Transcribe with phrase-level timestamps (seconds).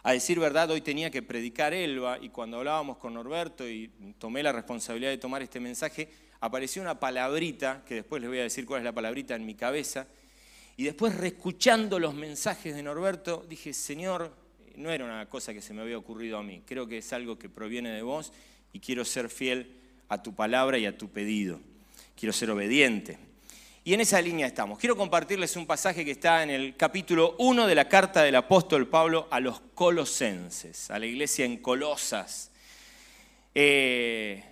[0.03, 4.41] A decir verdad, hoy tenía que predicar Elba y cuando hablábamos con Norberto y tomé
[4.41, 6.09] la responsabilidad de tomar este mensaje,
[6.39, 9.55] apareció una palabrita, que después les voy a decir cuál es la palabrita en mi
[9.55, 10.07] cabeza,
[10.77, 14.33] y después reescuchando los mensajes de Norberto, dije, Señor,
[14.77, 17.37] no era una cosa que se me había ocurrido a mí, creo que es algo
[17.37, 18.31] que proviene de vos
[18.71, 19.75] y quiero ser fiel
[20.07, 21.59] a tu palabra y a tu pedido,
[22.15, 23.28] quiero ser obediente.
[23.89, 24.77] Y en esa línea estamos.
[24.77, 28.87] Quiero compartirles un pasaje que está en el capítulo 1 de la carta del apóstol
[28.87, 32.51] Pablo a los colosenses, a la iglesia en Colosas.
[33.55, 34.43] Eh,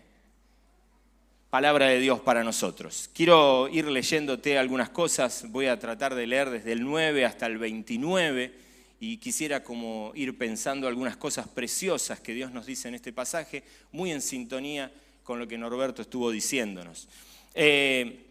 [1.52, 3.12] palabra de Dios para nosotros.
[3.14, 7.60] Quiero ir leyéndote algunas cosas, voy a tratar de leer desde el 9 hasta el
[7.60, 8.56] 29
[9.00, 13.64] y quisiera como ir pensando algunas cosas preciosas que Dios nos dice en este pasaje,
[13.92, 14.92] muy en sintonía
[15.22, 17.08] con lo que Norberto estuvo diciéndonos.
[17.54, 18.24] Eh,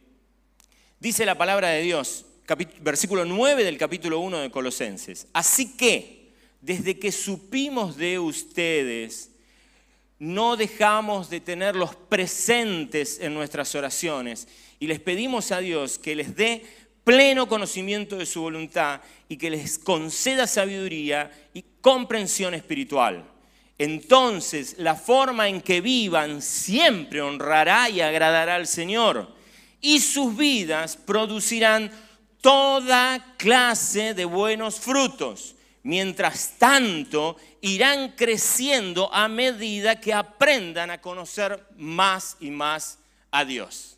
[0.99, 2.25] Dice la palabra de Dios,
[2.81, 5.27] versículo 9 del capítulo 1 de Colosenses.
[5.35, 9.31] Así que, desde que supimos de ustedes,
[10.19, 14.49] no dejamos de tenerlos presentes en nuestras oraciones
[14.81, 16.65] y les pedimos a Dios que les dé
[17.05, 23.31] pleno conocimiento de su voluntad y que les conceda sabiduría y comprensión espiritual.
[23.77, 29.36] Entonces la forma en que vivan siempre honrará y agradará al Señor
[29.81, 31.91] y sus vidas producirán
[32.41, 35.55] toda clase de buenos frutos.
[35.83, 42.99] Mientras tanto, irán creciendo a medida que aprendan a conocer más y más
[43.31, 43.97] a Dios.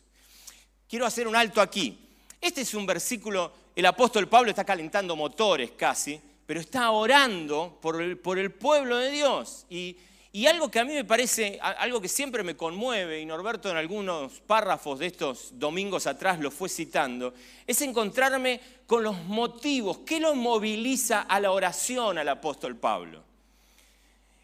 [0.87, 1.97] Quiero hacer un alto aquí.
[2.41, 8.01] Este es un versículo, el apóstol Pablo está calentando motores casi, pero está orando por
[8.01, 9.65] el, por el pueblo de Dios.
[9.69, 9.97] Y
[10.31, 13.77] y algo que a mí me parece, algo que siempre me conmueve, y Norberto en
[13.77, 17.33] algunos párrafos de estos domingos atrás lo fue citando,
[17.65, 23.23] es encontrarme con los motivos, ¿qué lo moviliza a la oración al apóstol Pablo?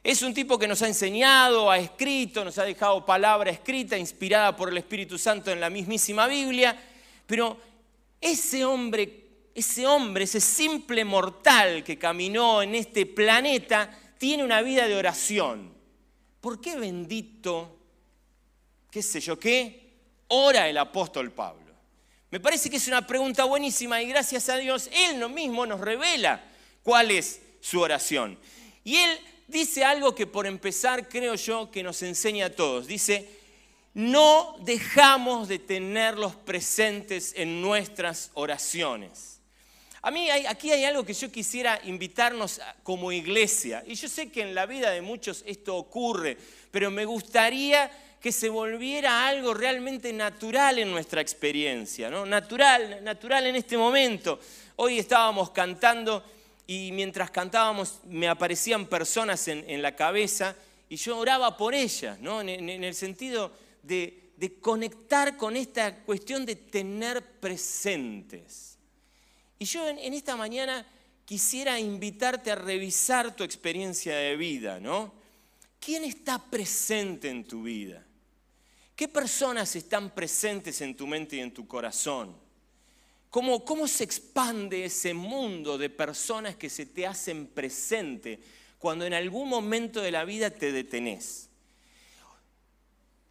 [0.04, 4.56] Es un tipo que nos ha enseñado, ha escrito, nos ha dejado palabra escrita, inspirada
[4.56, 6.76] por el Espíritu Santo en la mismísima Biblia,
[7.28, 7.58] pero
[8.20, 9.24] ese hombre,
[9.54, 15.75] ese hombre, ese simple mortal que caminó en este planeta, tiene una vida de oración.
[16.46, 17.76] ¿Por qué bendito,
[18.92, 19.94] qué sé yo qué,
[20.28, 21.74] ora el apóstol Pablo?
[22.30, 26.44] Me parece que es una pregunta buenísima y gracias a Dios Él mismo nos revela
[26.84, 28.38] cuál es su oración.
[28.84, 32.86] Y Él dice algo que por empezar creo yo que nos enseña a todos.
[32.86, 33.28] Dice,
[33.96, 39.35] no dejamos de tenerlos presentes en nuestras oraciones.
[40.06, 43.84] A mí aquí hay algo que yo quisiera invitarnos como iglesia.
[43.88, 46.38] Y yo sé que en la vida de muchos esto ocurre,
[46.70, 47.90] pero me gustaría
[48.22, 52.24] que se volviera algo realmente natural en nuestra experiencia, ¿no?
[52.24, 54.40] Natural, natural en este momento.
[54.76, 56.24] Hoy estábamos cantando
[56.68, 60.56] y mientras cantábamos me aparecían personas en, la cabeza
[60.88, 62.42] y yo oraba por ellas, ¿no?
[62.42, 63.52] en, el sentido
[63.82, 68.75] de conectar con esta cuestión de tener presentes.
[69.60, 70.86] Y yo en, esta mañana
[71.26, 75.14] quisiera invitarte a revisar tu experiencia de vida, ¿no?
[75.80, 78.06] ¿Quién está presente en tu vida?
[78.96, 82.36] ¿Qué personas están presentes en tu mente y en tu corazón?
[83.30, 88.40] ¿Cómo, ¿Cómo se expande ese mundo de personas que se te hacen presente
[88.80, 91.50] cuando en algún momento de la vida te detenés?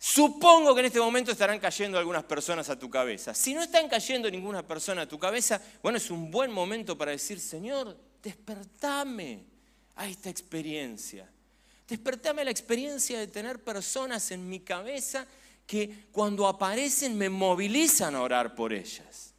[0.07, 3.33] Supongo que en este momento estarán cayendo algunas personas a tu cabeza.
[3.33, 7.13] Si no están cayendo ninguna persona a tu cabeza, bueno, es un buen momento para
[7.13, 9.45] decir, Señor, despertame
[9.97, 11.27] a esta experiencia.
[11.89, 15.27] Despertame a la experiencia de tener personas en mi cabeza
[15.67, 19.33] que cuando aparecen me movilizan a orar por ellas.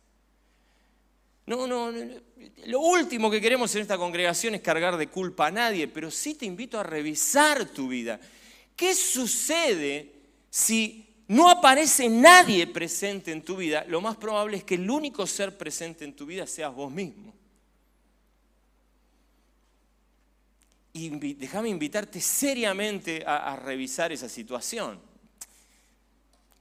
[1.45, 2.07] No, no, no,
[2.65, 6.33] lo último que queremos en esta congregación es cargar de culpa a nadie, pero sí
[6.33, 8.19] te invito a revisar tu vida.
[8.75, 10.14] ¿Qué sucede
[10.55, 15.27] si no aparece nadie presente en tu vida, lo más probable es que el único
[15.27, 17.33] ser presente en tu vida seas vos mismo.
[20.93, 24.97] Y déjame invitarte seriamente a, revisar esa situación.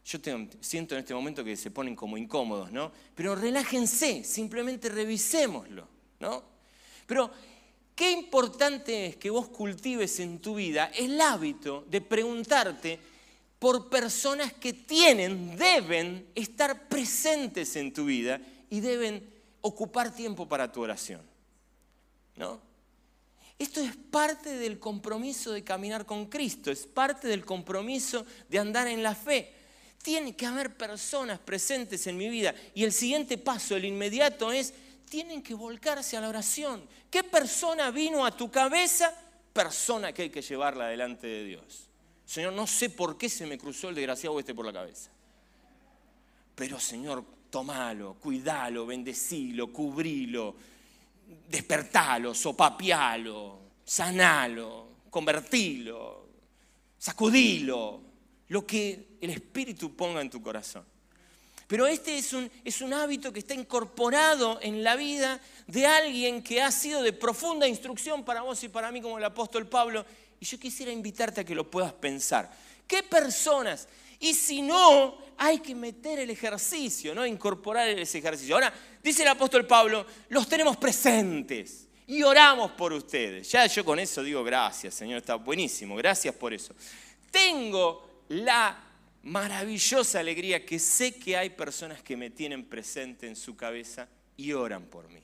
[0.04, 0.18] Yo
[0.60, 2.90] siento en este momento que se ponen como incómodos, ¿no?
[3.14, 5.86] Pero relájense, simplemente revisémoslo,
[6.18, 6.42] ¿no?
[7.06, 7.30] Pero
[7.94, 13.13] qué importante es que vos cultives en tu vida el hábito de preguntarte
[13.64, 18.38] por personas que tienen, deben estar presentes en tu vida
[18.68, 19.26] y deben
[19.62, 21.22] ocupar tiempo para tu oración.
[22.36, 22.60] ¿No?
[23.58, 28.86] Esto es parte del compromiso de caminar con Cristo, es parte del compromiso de andar
[28.86, 29.54] en la fe.
[30.02, 32.54] Tiene que haber personas presentes en mi vida.
[32.74, 34.74] Y el siguiente paso, el inmediato, es,
[35.08, 36.86] tienen que volcarse a la oración.
[37.10, 39.10] ¿Qué persona vino a tu cabeza?
[39.54, 41.88] Persona que hay que llevarla delante de Dios.
[42.24, 45.10] Señor, no sé por qué se me cruzó el desgraciado este por la cabeza.
[46.54, 50.54] Pero Señor, tomalo, cuidalo, bendecilo, cubrilo,
[51.48, 56.28] despertalo, sopapialo, sanalo, convertilo,
[56.98, 58.00] sacudilo,
[58.48, 60.84] lo que el Espíritu ponga en tu corazón.
[61.66, 66.42] Pero este es un, es un hábito que está incorporado en la vida de alguien
[66.42, 70.04] que ha sido de profunda instrucción para vos y para mí como el apóstol Pablo.
[70.44, 72.52] Y yo quisiera invitarte a que lo puedas pensar.
[72.86, 73.88] ¿Qué personas?
[74.20, 77.24] Y si no, hay que meter el ejercicio, ¿no?
[77.24, 78.54] Incorporar ese ejercicio.
[78.54, 78.70] Ahora,
[79.02, 83.50] dice el apóstol Pablo, los tenemos presentes y oramos por ustedes.
[83.50, 86.74] Ya yo con eso digo gracias, Señor, está buenísimo, gracias por eso.
[87.30, 88.84] Tengo la
[89.22, 94.06] maravillosa alegría que sé que hay personas que me tienen presente en su cabeza
[94.36, 95.22] y oran por mí.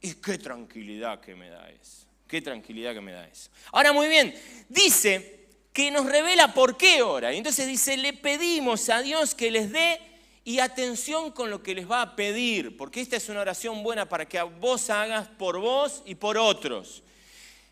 [0.00, 2.09] Y qué tranquilidad que me da eso.
[2.30, 3.50] Qué tranquilidad que me da eso.
[3.72, 4.32] Ahora muy bien,
[4.68, 7.34] dice que nos revela por qué ora.
[7.34, 10.00] Y entonces dice, le pedimos a Dios que les dé
[10.44, 14.08] y atención con lo que les va a pedir, porque esta es una oración buena
[14.08, 17.02] para que vos hagas por vos y por otros.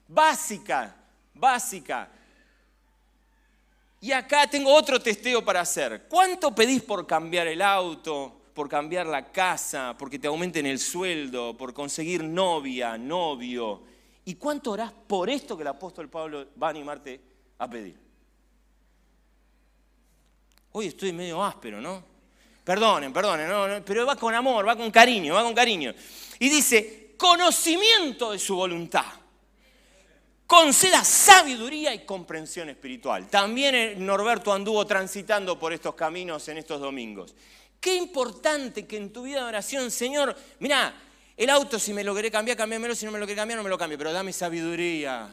[0.09, 0.97] Básica,
[1.35, 2.09] básica.
[4.01, 6.07] Y acá tengo otro testeo para hacer.
[6.09, 11.57] ¿Cuánto pedís por cambiar el auto, por cambiar la casa, porque te aumenten el sueldo,
[11.57, 13.98] por conseguir novia, novio?
[14.29, 17.19] ¿Y cuánto orás por esto que el apóstol Pablo va a animarte
[17.57, 17.97] a pedir?
[20.73, 22.05] Hoy estoy medio áspero, ¿no?
[22.63, 25.95] Perdonen, perdonen, pero va con amor, va con cariño, va con cariño.
[26.41, 29.07] Y dice, conocimiento de su voluntad
[30.47, 33.31] conceda sabiduría y comprensión espiritual.
[33.31, 37.35] También Norberto anduvo transitando por estos caminos en estos domingos.
[37.81, 41.08] Qué importante que en tu vida de oración, Señor, mira,
[41.39, 43.63] el auto si me lo querés cambiar, cambiámelo, si no me lo querés cambiar, no
[43.63, 45.29] me lo cambie, pero dame sabiduría,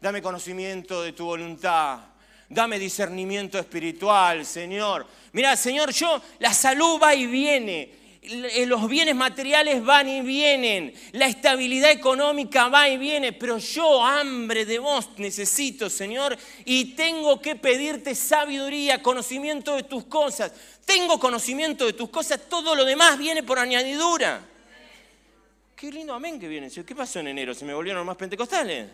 [0.00, 2.00] dame conocimiento de tu voluntad,
[2.48, 5.06] dame discernimiento espiritual, Señor.
[5.30, 10.92] Mira, Señor, yo, la salud va y viene, eh, los bienes materiales van y vienen,
[11.12, 17.40] la estabilidad económica va y viene, pero yo hambre de vos necesito, Señor, y tengo
[17.40, 20.52] que pedirte sabiduría, conocimiento de tus cosas.
[20.84, 24.49] Tengo conocimiento de tus cosas, todo lo demás viene por añadidura.
[25.80, 26.70] Qué lindo amén que viene.
[26.70, 27.54] ¿Qué pasó en enero?
[27.54, 28.86] ¿Se me volvieron más pentecostales?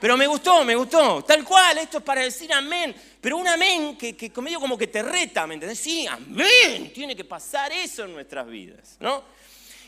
[0.00, 1.22] Pero me gustó, me gustó.
[1.22, 2.92] Tal cual, esto es para decir amén.
[3.20, 5.78] Pero un amén que, que medio como que te reta, ¿me entendés?
[5.78, 6.92] Sí, amén.
[6.92, 9.22] Tiene que pasar eso en nuestras vidas, ¿no?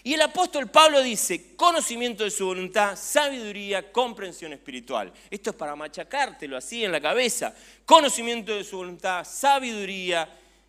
[0.04, 5.12] Y el apóstol Pablo dice, conocimiento de su voluntad, sabiduría, comprensión espiritual.
[5.28, 7.52] Esto es para machacártelo así en la cabeza.
[7.84, 10.28] Conocimiento de su voluntad, sabiduría,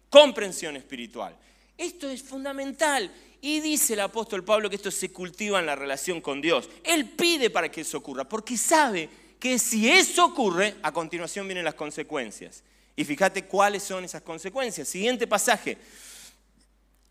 [0.10, 1.36] comprensión espiritual.
[1.78, 3.12] Esto es fundamental.
[3.48, 6.70] Y dice el apóstol Pablo que esto se cultiva en la relación con Dios.
[6.84, 11.64] Él pide para que eso ocurra, porque sabe que si eso ocurre, a continuación vienen
[11.64, 12.62] las consecuencias.
[12.94, 14.90] Y fíjate cuáles son esas consecuencias.
[14.90, 15.78] Siguiente pasaje.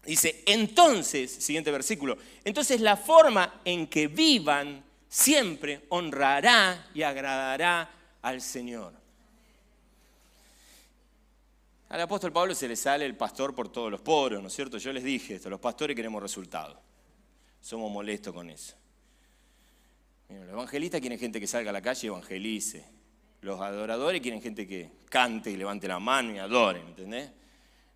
[0.05, 8.43] Dice, entonces, siguiente versículo, entonces la forma en que vivan siempre honrará y agradará al
[8.43, 8.93] Señor.
[11.89, 14.79] Al apóstol Pablo se le sale el pastor por todos los poros, ¿no es cierto?
[14.79, 16.79] Yo les dije esto, los pastores queremos resultados.
[17.61, 18.77] Somos molestos con eso
[20.29, 22.85] los evangelistas quieren gente que salga a la calle y evangelice.
[23.43, 27.31] Los adoradores quieren gente que cante y levante la mano y adore, ¿entendés?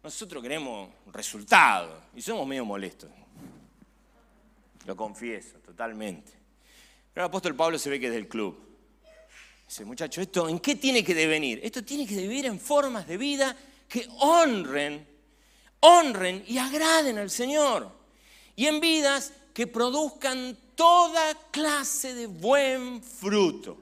[0.02, 3.10] Nosotros queremos resultados y somos medio molestos.
[4.86, 6.32] Lo confieso, totalmente.
[7.12, 8.58] Pero el apóstol Pablo se ve que es del club.
[9.66, 11.60] Dice, muchacho, ¿esto en qué tiene que devenir?
[11.62, 13.56] Esto tiene que devenir en formas de vida
[13.90, 15.04] que honren,
[15.80, 17.90] honren y agraden al Señor.
[18.54, 23.76] Y en vidas que produzcan toda clase de buen fruto.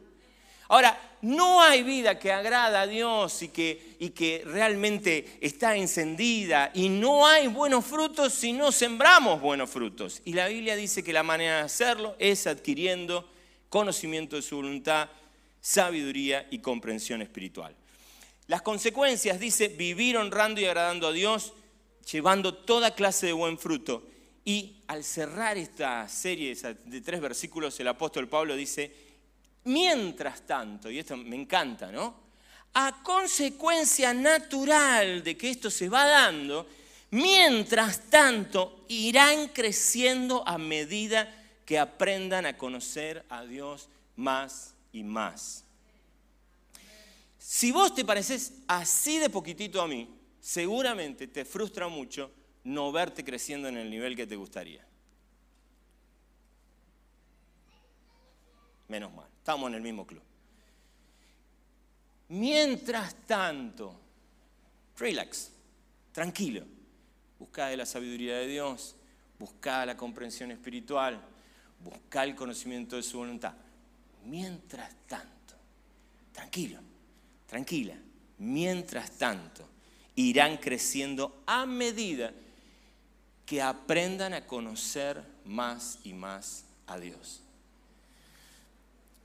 [0.69, 6.71] Ahora, no hay vida que agrada a Dios y que, y que realmente está encendida
[6.75, 10.23] y no hay buenos frutos si no sembramos buenos frutos.
[10.25, 13.29] Y la Biblia dice que la manera de hacerlo es adquiriendo
[13.69, 15.11] conocimiento de su voluntad,
[15.61, 17.75] sabiduría y comprensión espiritual.
[18.49, 21.53] Las consecuencias, dice, vivir honrando y agradando a Dios,
[22.11, 24.03] llevando toda clase de buen fruto
[24.45, 28.91] Y al cerrar esta serie de tres versículos, el apóstol Pablo dice,
[29.65, 32.29] mientras tanto, y esto me encanta, ¿no?
[32.73, 36.67] A consecuencia natural de que esto se va dando,
[37.11, 41.31] mientras tanto irán creciendo a medida
[41.67, 45.68] que aprendan a conocer a Dios más y más.
[47.51, 50.07] Si vos te pareces así de poquitito a mí,
[50.39, 52.31] seguramente te frustra mucho
[52.65, 54.87] no verte creciendo en el nivel que te gustaría.
[58.89, 60.21] Menos mal, estamos en el mismo club.
[62.29, 63.99] Mientras tanto,
[64.99, 65.51] relax,
[66.13, 66.67] tranquilo,
[67.39, 68.95] busca de la sabiduría de Dios,
[69.39, 71.19] busca la comprensión espiritual,
[71.83, 73.55] busca el conocimiento de su voluntad.
[74.27, 75.55] Mientras tanto,
[76.31, 76.88] tranquilo,
[77.49, 77.95] tranquila,
[78.39, 79.67] mientras tanto,
[80.15, 82.33] irán creciendo a medida
[83.45, 87.41] que aprendan a conocer más y más a Dios.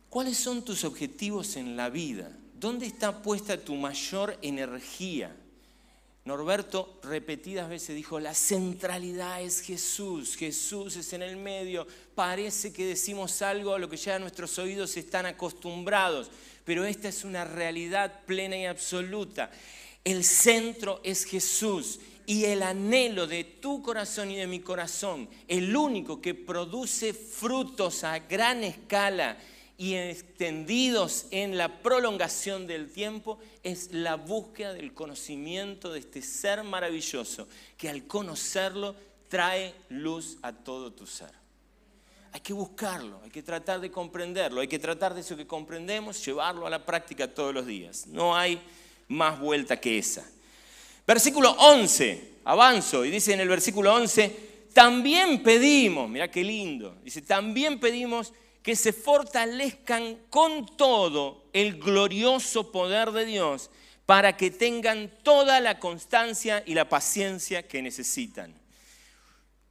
[0.09, 2.31] ¿Cuáles son tus objetivos en la vida?
[2.59, 5.35] ¿Dónde está puesta tu mayor energía?
[6.25, 12.85] Norberto repetidas veces dijo, la centralidad es Jesús, Jesús es en el medio, parece que
[12.85, 16.31] decimos algo a lo que ya nuestros oídos están acostumbrados,
[16.65, 19.51] pero esta es una realidad plena y absoluta.
[20.03, 25.75] El centro es Jesús y el anhelo de tu corazón y de mi corazón, el
[25.75, 29.37] único que produce frutos a gran escala
[29.77, 36.63] y extendidos en la prolongación del tiempo, es la búsqueda del conocimiento de este ser
[36.63, 38.95] maravilloso, que al conocerlo
[39.27, 41.42] trae luz a todo tu ser.
[42.33, 46.25] Hay que buscarlo, hay que tratar de comprenderlo, hay que tratar de eso que comprendemos,
[46.25, 48.07] llevarlo a la práctica todos los días.
[48.07, 48.59] No hay
[49.07, 50.27] más vuelta que esa.
[51.05, 57.21] Versículo 11, avanzo, y dice en el versículo 11, también pedimos, mira qué lindo, dice,
[57.21, 63.69] también pedimos que se fortalezcan con todo el glorioso poder de Dios
[64.07, 68.62] para que tengan toda la constancia y la paciencia que necesitan.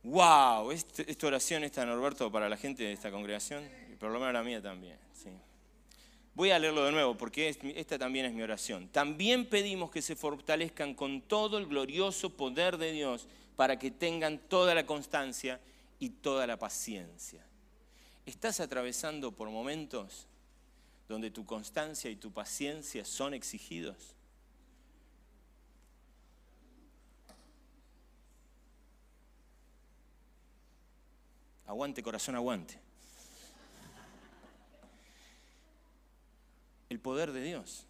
[0.03, 0.73] ¡Wow!
[0.73, 4.43] Esta oración está, Norberto, para la gente de esta congregación, y por lo menos la
[4.43, 4.99] mía también.
[6.35, 8.89] Voy a leerlo de nuevo porque esta también es mi oración.
[8.89, 14.39] También pedimos que se fortalezcan con todo el glorioso poder de Dios para que tengan
[14.39, 15.61] toda la constancia
[15.99, 17.45] y toda la paciencia.
[18.25, 20.27] ¿Estás atravesando por momentos
[21.07, 24.17] donde tu constancia y tu paciencia son exigidos?
[31.73, 32.79] Aguante, corazón, aguante.
[36.91, 37.87] el poder de Dios.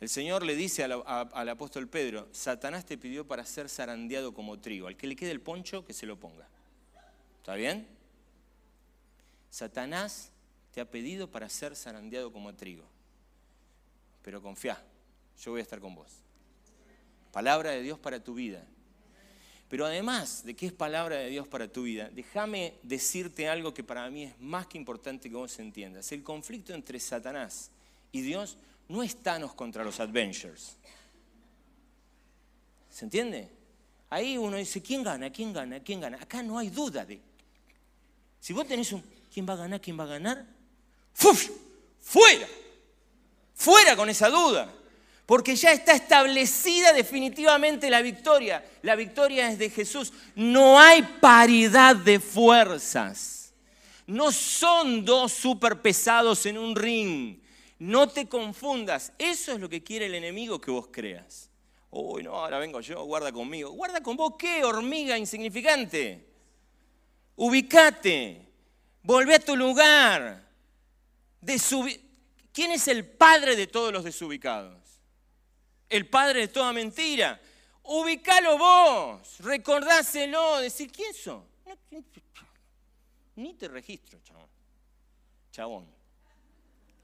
[0.00, 4.88] El Señor le dice al, apóstol Pedro, Satanás te pidió para ser zarandeado como trigo.
[4.88, 6.46] Al que le quede el poncho, que se lo ponga.
[7.38, 7.88] ¿Está bien?
[9.48, 10.30] Satanás
[10.72, 12.84] te ha pedido para ser zarandeado como trigo.
[14.20, 14.84] Pero confía,
[15.40, 16.12] yo voy a estar con vos.
[17.32, 18.62] Palabra de Dios para tu vida.
[19.68, 23.82] Pero además de que es palabra de Dios para tu vida, déjame decirte algo que
[23.82, 26.10] para mí es más que importante que vos entiendas.
[26.12, 27.70] El conflicto entre Satanás
[28.12, 28.56] y Dios
[28.88, 30.76] no es Thanos contra los Adventures.
[32.90, 33.50] ¿Se entiende?
[34.08, 35.30] Ahí uno dice, ¿quién gana?
[35.30, 35.80] ¿Quién gana?
[35.80, 36.18] ¿Quién gana?
[36.20, 37.20] Acá no hay duda de...
[38.40, 39.80] Si vos tenés un, ¿quién va a ganar?
[39.80, 40.46] ¿Quién va a ganar?
[41.12, 41.50] ¡Fuf!
[42.00, 42.46] ¡Fuera!
[43.54, 44.72] ¡Fuera con esa duda!
[45.26, 48.64] Porque ya está establecida definitivamente la victoria.
[48.82, 50.12] La victoria es de Jesús.
[50.36, 53.52] No hay paridad de fuerzas.
[54.06, 57.40] No son dos super pesados en un ring.
[57.80, 59.12] No te confundas.
[59.18, 61.50] Eso es lo que quiere el enemigo que vos creas.
[61.90, 63.70] Uy, no, ahora vengo yo, guarda conmigo.
[63.70, 66.24] ¿Guarda con vos qué, hormiga insignificante?
[67.34, 68.46] Ubicate.
[69.02, 70.46] Volvé a tu lugar.
[72.52, 74.85] ¿Quién es el padre de todos los desubicados?
[75.88, 77.40] El padre de toda mentira.
[77.84, 81.44] Ubicalo vos, recordáselo, decir, ¿quién sos?
[83.36, 84.48] Ni te registro, chabón.
[85.52, 85.86] Chabón.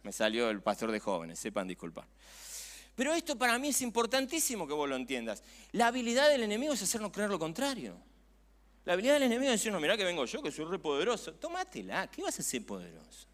[0.02, 2.06] Me salió el pastor de jóvenes, sepan disculpar.
[2.94, 5.42] Pero esto para mí es importantísimo que vos lo entiendas.
[5.72, 7.96] La habilidad del enemigo es hacernos creer lo contrario.
[8.84, 11.32] La habilidad del enemigo es decirnos, mirá que vengo yo, que soy re poderoso.
[11.34, 13.28] Tómatela, ¿qué vas a ser poderoso?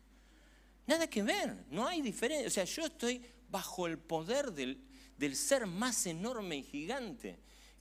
[0.86, 2.46] Nada que ver, no hay diferencia.
[2.46, 4.78] O sea, yo estoy bajo el poder del,
[5.18, 7.38] del ser más enorme y gigante.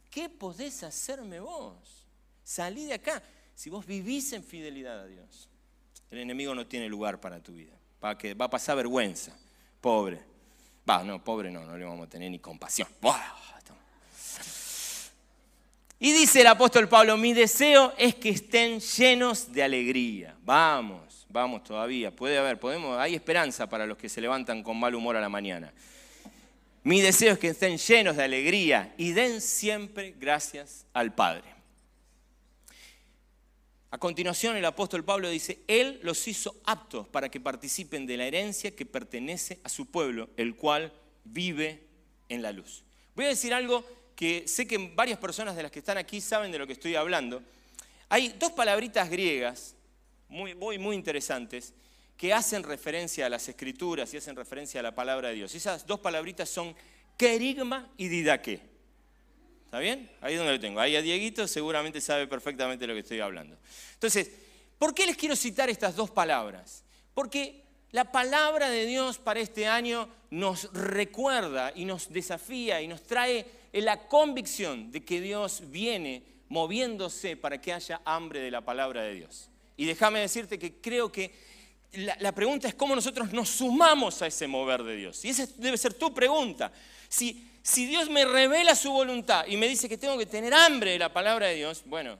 [0.09, 2.05] ¿Qué podés hacerme vos?
[2.43, 3.21] Salí de acá.
[3.55, 5.47] Si vos vivís en fidelidad a Dios,
[6.11, 7.73] el enemigo no tiene lugar para tu vida.
[8.03, 9.37] Va que va a pasar vergüenza.
[9.81, 10.21] Pobre.
[10.89, 12.87] Va, no, pobre no, no le vamos a tener ni compasión.
[15.99, 20.35] Y dice el apóstol Pablo, mi deseo es que estén llenos de alegría.
[20.43, 24.93] Vamos, vamos todavía, puede haber, podemos, hay esperanza para los que se levantan con mal
[24.93, 25.73] humor a la mañana.
[26.87, 31.43] Mi deseo es que estén llenos de alegría y den siempre gracias al Padre.
[33.91, 38.25] A continuación el apóstol Pablo dice, Él los hizo aptos para que participen de la
[38.25, 40.93] herencia que pertenece a su pueblo, el cual
[41.25, 41.83] vive
[42.29, 42.85] en la luz.
[43.17, 43.83] Voy a decir algo
[44.15, 46.95] que sé que varias personas de las que están aquí saben de lo que estoy
[46.95, 47.43] hablando.
[48.07, 49.75] Hay dos palabritas griegas
[50.29, 51.73] muy, muy, muy interesantes
[52.17, 55.53] que hacen referencia a las escrituras y hacen referencia a la palabra de Dios.
[55.53, 56.75] Esas dos palabritas son
[57.15, 58.59] querigma y didaqué.
[59.65, 60.09] ¿Está bien?
[60.21, 60.79] Ahí es donde lo tengo.
[60.79, 63.57] Ahí a Dieguito seguramente sabe perfectamente lo que estoy hablando.
[63.93, 64.31] Entonces,
[64.79, 66.83] ¿por qué les quiero citar estas dos palabras?
[67.13, 73.03] Porque la palabra de Dios para este año nos recuerda y nos desafía y nos
[73.03, 79.01] trae la convicción de que Dios viene moviéndose para que haya hambre de la palabra
[79.03, 79.49] de Dios.
[79.75, 81.31] Y déjame decirte que creo que
[81.93, 85.23] la, pregunta es cómo nosotros nos sumamos a ese mover de Dios.
[85.25, 86.71] Y esa debe ser tu pregunta.
[87.07, 90.99] Si, Dios me revela su voluntad y me dice que tengo que tener hambre de
[90.99, 92.17] la palabra de Dios, bueno,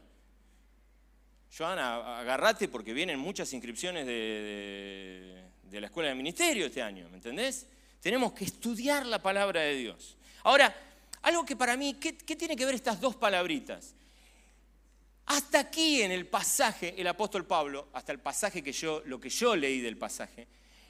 [1.56, 7.66] Joana, agarrate porque vienen muchas inscripciones de, la escuela de ministerio este año, ¿me entendés?
[8.02, 10.18] Tenemos que estudiar la palabra de Dios.
[10.44, 10.76] Ahora,
[11.22, 13.96] algo que para mí, ¿qué, tiene que ver estas dos palabritas?
[15.28, 19.30] Hasta aquí en el pasaje, el apóstol Pablo, hasta el pasaje que yo, lo que
[19.30, 20.48] yo leí del pasaje,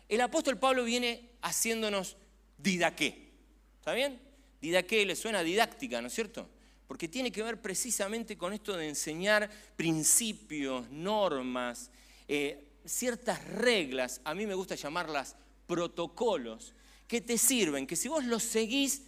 [0.08, 2.17] el apóstol Pablo viene haciéndonos
[2.58, 3.32] didaqué.
[3.79, 4.22] ¿Está bien?
[4.62, 6.48] Didaqué le suena didáctica, ¿no es cierto?
[6.88, 11.89] Porque tiene que ver precisamente con esto de enseñar principios, normas,
[12.27, 16.74] eh, ciertas reglas, a mí me gusta llamarlas protocolos,
[17.08, 19.01] que te sirven, que si vos los seguís,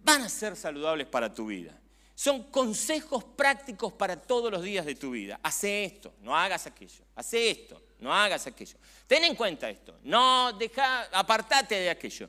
[0.00, 1.78] van a ser saludables para tu vida.
[2.18, 5.38] Son consejos prácticos para todos los días de tu vida.
[5.40, 7.04] Hace esto, no hagas aquello.
[7.14, 8.76] Hace esto, no hagas aquello.
[9.06, 10.00] Ten en cuenta esto.
[10.02, 12.28] No deja, apartate de aquello.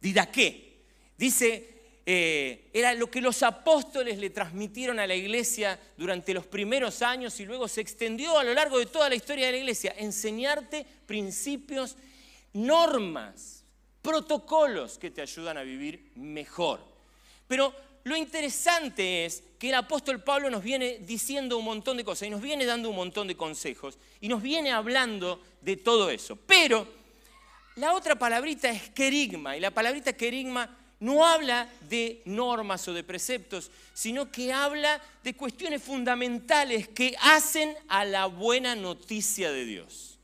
[0.00, 0.80] ¿Dida qué?
[1.18, 7.02] Dice, eh, era lo que los apóstoles le transmitieron a la iglesia durante los primeros
[7.02, 9.94] años y luego se extendió a lo largo de toda la historia de la iglesia.
[9.98, 11.98] Enseñarte principios,
[12.54, 13.64] normas,
[14.00, 16.80] protocolos que te ayudan a vivir mejor.
[17.46, 22.28] Pero lo interesante es que el apóstol Pablo nos viene diciendo un montón de cosas
[22.28, 26.36] y nos viene dando un montón de consejos y nos viene hablando de todo eso.
[26.36, 26.86] Pero
[27.74, 33.02] la otra palabrita es querigma y la palabrita querigma no habla de normas o de
[33.02, 40.20] preceptos, sino que habla de cuestiones fundamentales que hacen a la buena noticia de Dios.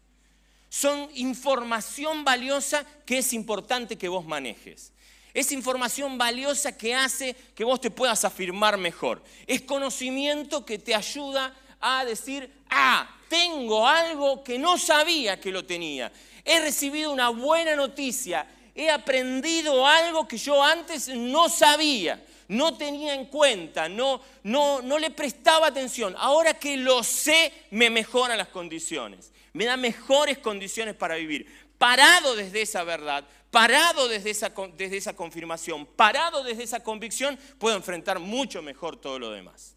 [0.69, 4.93] Son información valiosa que es importante que vos manejes.
[5.35, 9.23] Es información valiosa que hace que vos te puedas afirmar mejor.
[9.47, 15.65] Es conocimiento que te ayuda a decir, ah, tengo algo que no sabía que lo
[15.65, 16.13] tenía.
[16.45, 18.47] He recibido una buena noticia.
[18.75, 24.99] He aprendido algo que yo antes no sabía, no tenía en cuenta, no, no, no
[24.99, 26.15] le prestaba atención.
[26.19, 29.33] Ahora que lo sé, me mejora las condiciones.
[29.53, 31.47] Me da mejores condiciones para vivir.
[31.77, 37.77] Parado desde esa verdad, parado desde esa, desde esa confirmación, parado desde esa convicción, puedo
[37.77, 39.77] enfrentar mucho mejor todo lo demás.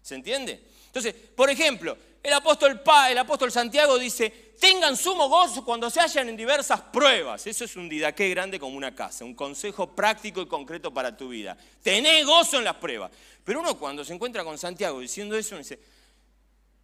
[0.00, 0.66] ¿Se entiende?
[0.86, 6.30] Entonces, por ejemplo, el apóstol, el apóstol Santiago dice, tengan sumo gozo cuando se hallan
[6.30, 7.46] en diversas pruebas.
[7.46, 11.28] Eso es un didaqué grande como una casa, un consejo práctico y concreto para tu
[11.28, 11.56] vida.
[11.82, 13.10] Tené gozo en las pruebas.
[13.44, 15.78] Pero uno cuando se encuentra con Santiago diciendo eso, dice,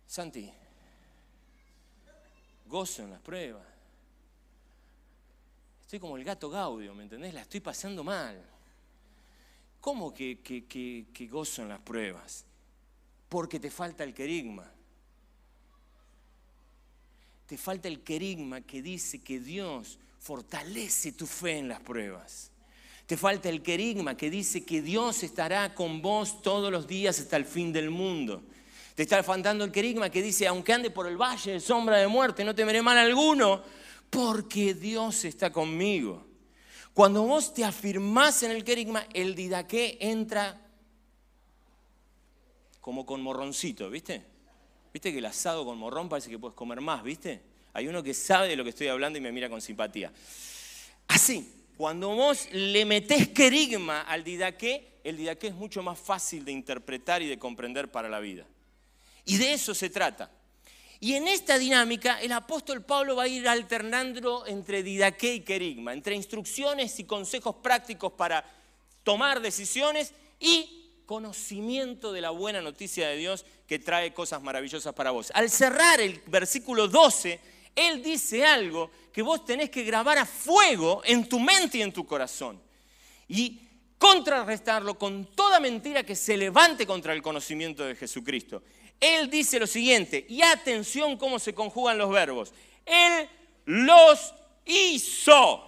[0.06, 0.52] Santi,
[2.66, 3.77] gozo en las pruebas.
[5.88, 7.33] Estoy como el gato Gaudio, ¿me entendés?
[7.33, 8.38] La estoy pasando mal.
[9.81, 12.44] ¿Cómo que, que, gozo en las pruebas?
[13.31, 14.70] Porque te falta el querigma.
[17.46, 22.51] Te falta el querigma que dice que Dios fortalece tu fe en las pruebas.
[23.07, 27.38] Te falta el querigma que dice que Dios estará con vos todos los días hasta
[27.38, 28.42] el fin del mundo.
[28.94, 32.09] Te está faltando el querigma que dice, aunque ande por el valle de sombra de
[32.09, 33.62] muerte, no temeré mal alguno,
[34.10, 36.26] porque Dios está conmigo.
[36.94, 40.60] Cuando vos te afirmás en el querigma, el didaqué entra
[42.80, 44.24] como con morroncito, ¿viste?
[44.92, 47.42] ¿Viste que el asado con morrón parece que puedes comer más, ¿viste?
[47.72, 50.12] Hay uno que sabe de lo que estoy hablando y me mira con simpatía.
[51.06, 56.52] Así, cuando vos le metés querigma al didaqué, el didaqué es mucho más fácil de
[56.52, 58.46] interpretar y de comprender para la vida.
[59.24, 60.30] Y de eso se trata.
[61.00, 65.92] Y en esta dinámica el apóstol Pablo va a ir alternando entre didaqué y querigma,
[65.92, 68.44] entre instrucciones y consejos prácticos para
[69.04, 75.12] tomar decisiones y conocimiento de la buena noticia de Dios que trae cosas maravillosas para
[75.12, 75.30] vos.
[75.34, 77.40] Al cerrar el versículo 12,
[77.76, 81.92] Él dice algo que vos tenés que grabar a fuego en tu mente y en
[81.92, 82.61] tu corazón.
[83.28, 83.67] Y
[83.98, 88.62] contrarrestarlo con toda mentira que se levante contra el conocimiento de Jesucristo.
[89.00, 92.52] Él dice lo siguiente, y atención cómo se conjugan los verbos.
[92.87, 93.28] Él
[93.66, 94.34] los
[94.64, 95.64] hizo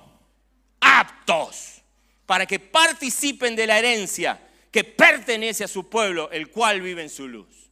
[0.80, 1.82] aptos
[2.26, 4.40] para que participen de la herencia
[4.70, 7.70] que pertenece a su pueblo, el cual vive en su luz.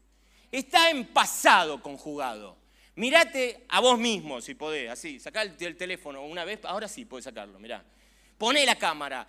[0.50, 2.56] Está en pasado conjugado.
[2.96, 7.26] Mirate a vos mismo, si podés, así, sacá el, teléfono una vez, ahora sí podés
[7.26, 7.84] sacarlo, mirá.
[8.36, 9.26] Poné la cámara,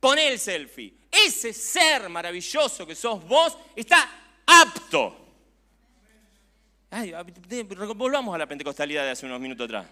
[0.00, 0.94] poné el selfie.
[1.10, 4.08] Ese ser maravilloso que sos vos está
[4.46, 5.16] apto.
[7.94, 9.86] volvamos a la pentecostalidad de hace unos minutos atrás.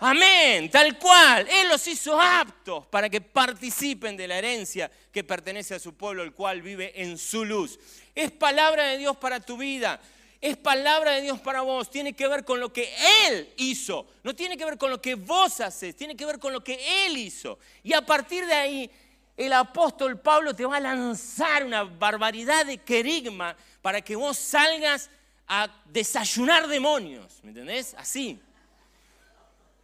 [0.00, 1.46] Amén, tal cual.
[1.50, 6.22] Él los hizo aptos para que participen de la herencia que pertenece a su pueblo,
[6.22, 7.78] el cual vive en su luz.
[8.14, 10.00] Es palabra de Dios para tu vida.
[10.40, 11.90] Es palabra de Dios para vos.
[11.90, 12.92] Tiene que ver con lo que
[13.26, 14.06] Él hizo.
[14.22, 15.96] No tiene que ver con lo que vos haces.
[15.96, 17.58] Tiene que ver con lo que Él hizo.
[17.82, 18.90] Y a partir de ahí,
[19.36, 25.10] el apóstol Pablo te va a lanzar una barbaridad de querigma para que vos salgas
[25.46, 27.40] a desayunar demonios.
[27.42, 27.94] ¿Me entendés?
[27.98, 28.38] Así.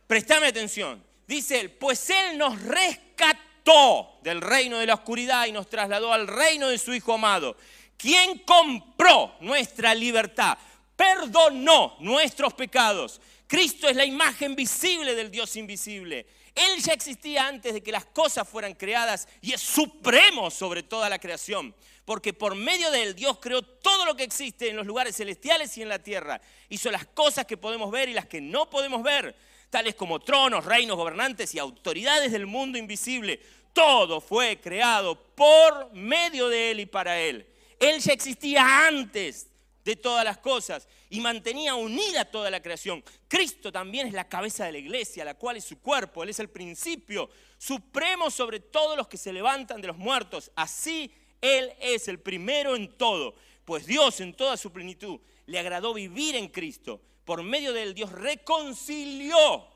[0.06, 1.02] Prestame atención.
[1.26, 6.26] Dice él, pues Él nos rescató del reino de la oscuridad y nos trasladó al
[6.26, 7.56] reino de su Hijo amado,
[7.96, 10.58] quien compró nuestra libertad,
[10.96, 13.20] perdonó nuestros pecados.
[13.46, 16.26] Cristo es la imagen visible del Dios invisible.
[16.54, 21.08] Él ya existía antes de que las cosas fueran creadas y es supremo sobre toda
[21.08, 21.74] la creación.
[22.04, 25.76] Porque por medio de él Dios creó todo lo que existe en los lugares celestiales
[25.78, 26.40] y en la tierra.
[26.68, 29.34] Hizo las cosas que podemos ver y las que no podemos ver
[29.74, 33.40] tales como tronos, reinos, gobernantes y autoridades del mundo invisible.
[33.72, 37.44] Todo fue creado por medio de Él y para Él.
[37.80, 39.48] Él ya existía antes
[39.84, 43.04] de todas las cosas y mantenía unida toda la creación.
[43.28, 46.22] Cristo también es la cabeza de la iglesia, la cual es su cuerpo.
[46.22, 50.50] Él es el principio supremo sobre todos los que se levantan de los muertos.
[50.56, 53.34] Así Él es el primero en todo,
[53.64, 57.94] pues Dios en toda su plenitud le agradó vivir en Cristo por medio de él
[57.94, 59.66] Dios reconcilió.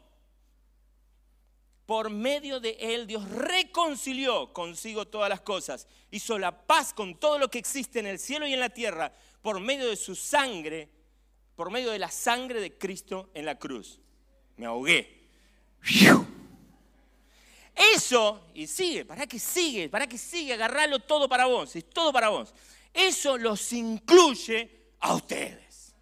[1.89, 5.87] Por medio de él Dios reconcilió consigo todas las cosas.
[6.11, 9.11] Hizo la paz con todo lo que existe en el cielo y en la tierra
[9.41, 10.91] por medio de su sangre,
[11.57, 14.01] por medio de la sangre de Cristo en la cruz.
[14.59, 15.31] Me ahogué.
[17.75, 22.13] Eso, y sigue, para que sigue, para que sigue, agarralo todo para vos, es todo
[22.13, 22.53] para vos.
[22.93, 25.95] Eso los incluye a ustedes.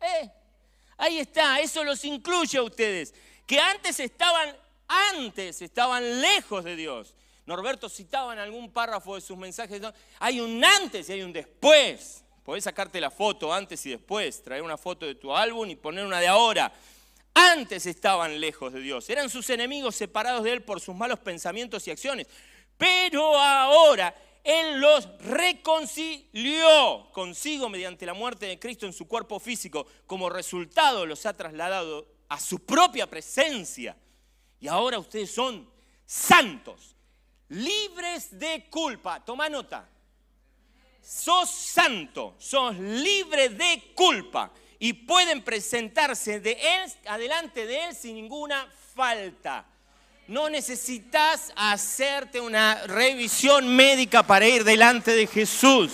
[0.00, 0.30] Eh,
[0.96, 3.12] ahí está, eso los incluye a ustedes,
[3.46, 4.54] que antes estaban,
[4.88, 7.14] antes estaban lejos de Dios.
[7.46, 9.80] Norberto citaba en algún párrafo de sus mensajes,
[10.18, 12.24] hay un antes y hay un después.
[12.44, 16.04] Podés sacarte la foto antes y después, traer una foto de tu álbum y poner
[16.04, 16.72] una de ahora.
[17.34, 21.86] Antes estaban lejos de Dios, eran sus enemigos separados de Él por sus malos pensamientos
[21.86, 22.26] y acciones.
[22.76, 24.14] Pero ahora
[24.46, 29.88] él los reconcilió consigo mediante la muerte de Cristo en su cuerpo físico.
[30.06, 33.96] Como resultado los ha trasladado a su propia presencia.
[34.60, 35.68] Y ahora ustedes son
[36.04, 36.96] santos,
[37.48, 39.24] libres de culpa.
[39.24, 39.88] Toma nota.
[41.02, 46.92] Sos santo, sos libre de culpa y pueden presentarse de él,
[47.54, 49.64] de él sin ninguna falta.
[50.26, 55.92] No necesitas hacerte una revisión médica para ir delante de Jesús.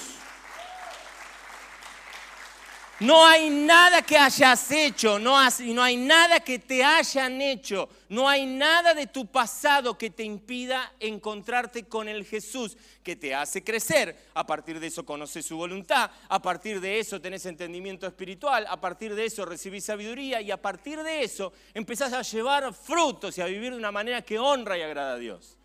[3.02, 8.28] No hay nada que hayas hecho, no, no hay nada que te hayan hecho, no
[8.28, 13.64] hay nada de tu pasado que te impida encontrarte con el Jesús que te hace
[13.64, 14.28] crecer.
[14.34, 18.80] A partir de eso conoces su voluntad, a partir de eso tenés entendimiento espiritual, a
[18.80, 23.40] partir de eso recibís sabiduría y a partir de eso empezás a llevar frutos y
[23.40, 25.58] a vivir de una manera que honra y agrada a Dios.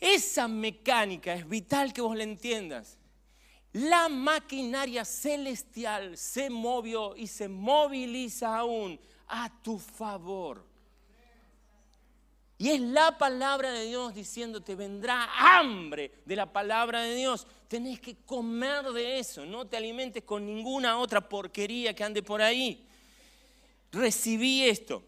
[0.00, 2.96] Esa mecánica es vital que vos la entiendas
[3.76, 10.64] la maquinaria celestial se movió y se moviliza aún a tu favor.
[12.56, 17.46] Y es la palabra de Dios diciéndote, vendrá hambre de la palabra de Dios.
[17.68, 22.40] Tenés que comer de eso, no te alimentes con ninguna otra porquería que ande por
[22.40, 22.82] ahí.
[23.92, 25.02] Recibí esto.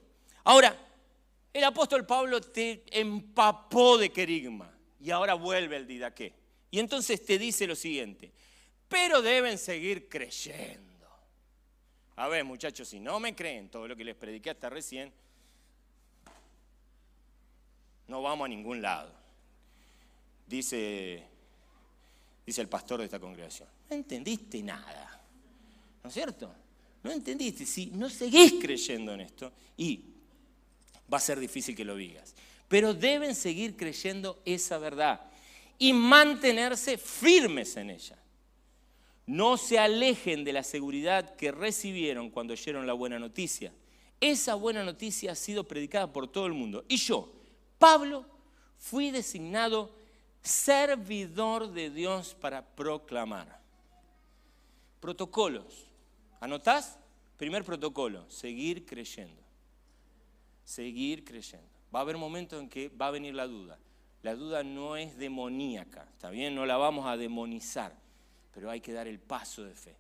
[0.45, 0.77] Ahora,
[1.55, 6.35] el apóstol Pablo te empapó de querigma y ahora vuelve al didaqué.
[6.71, 8.31] Y entonces te dice lo siguiente,
[8.89, 10.89] pero deben seguir creyendo.
[12.17, 15.13] A ver, muchachos, si no me creen todo lo que les prediqué hasta recién,
[18.09, 19.13] no vamos a ningún lado.
[20.47, 21.23] dice,
[22.45, 25.21] dice el pastor de esta congregación, no entendiste nada,
[26.03, 26.53] ¿no es cierto?
[27.03, 30.03] No entendiste, si no seguís creyendo en esto, y
[31.13, 32.35] va a ser difícil que lo digas,
[32.67, 35.21] pero deben seguir creyendo esa verdad
[35.79, 38.19] y mantenerse firmes en ella.
[39.29, 43.75] No se alejen de la seguridad que recibieron cuando oyeron la buena noticia.
[44.23, 46.87] Esa buena noticia ha sido predicada por todo el mundo.
[46.89, 47.31] Y yo,
[47.79, 48.25] Pablo,
[48.79, 49.95] fui designado
[50.41, 53.61] servidor de Dios para proclamar.
[54.99, 55.87] Protocolos.
[56.41, 56.99] ¿Anotás?
[57.37, 59.43] Primer protocolo, seguir creyendo.
[60.65, 61.69] Seguir creyendo.
[61.95, 63.79] Va a haber momentos en que va a venir la duda.
[64.23, 66.55] La duda no es demoníaca, ¿está bien?
[66.55, 67.95] No la vamos a demonizar,
[68.59, 69.95] pero hay que dar el paso de fe.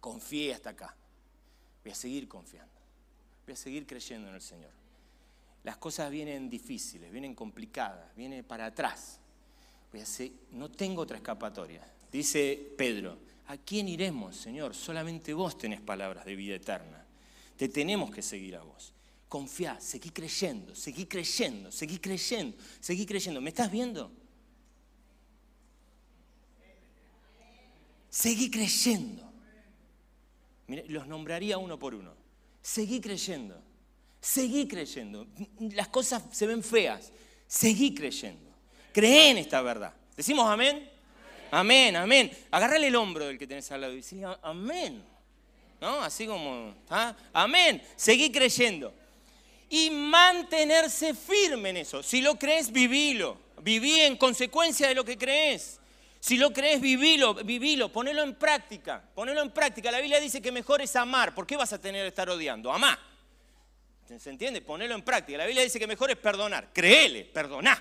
[0.00, 0.96] Confíe hasta acá.
[1.82, 2.72] Voy a seguir confiando.
[3.44, 4.70] Voy a seguir creyendo en el Señor.
[5.64, 9.20] Las cosas vienen difíciles, vienen complicadas, vienen para atrás.
[9.92, 11.86] Voy a seguir, no tengo otra escapatoria.
[12.10, 14.74] Dice Pedro, ¿a quién iremos, Señor?
[14.74, 17.04] Solamente vos tenés palabras de vida eterna.
[17.58, 18.94] Te tenemos que seguir a vos.
[19.28, 23.42] Confía, seguí creyendo, seguí creyendo, seguí creyendo, seguí creyendo.
[23.42, 24.23] ¿Me estás viendo?
[28.14, 29.28] Seguí creyendo.
[30.86, 32.14] Los nombraría uno por uno.
[32.62, 33.60] Seguí creyendo.
[34.20, 35.26] Seguí creyendo.
[35.72, 37.10] Las cosas se ven feas.
[37.48, 38.52] Seguí creyendo.
[38.92, 39.92] Cree en esta verdad.
[40.16, 40.88] ¿Decimos amén?
[41.50, 42.30] Amén, amén.
[42.52, 45.02] Agárrale el hombro del que tenés al lado y decirle amén.
[45.80, 46.00] ¿No?
[46.00, 47.16] Así como, ¿ah?
[47.32, 47.82] amén.
[47.96, 48.94] Seguí creyendo.
[49.68, 52.00] Y mantenerse firme en eso.
[52.00, 53.36] Si lo crees, vivilo.
[53.60, 55.80] Viví en consecuencia de lo que crees.
[56.24, 59.92] Si lo crees, vivilo, vivilo, ponelo en práctica, ponelo en práctica.
[59.92, 61.34] La Biblia dice que mejor es amar.
[61.34, 62.72] ¿Por qué vas a tener que estar odiando?
[62.72, 62.98] Amá.
[64.06, 64.62] ¿Se entiende?
[64.62, 65.36] Ponelo en práctica.
[65.36, 66.70] La Biblia dice que mejor es perdonar.
[66.72, 67.78] Créele, perdoná.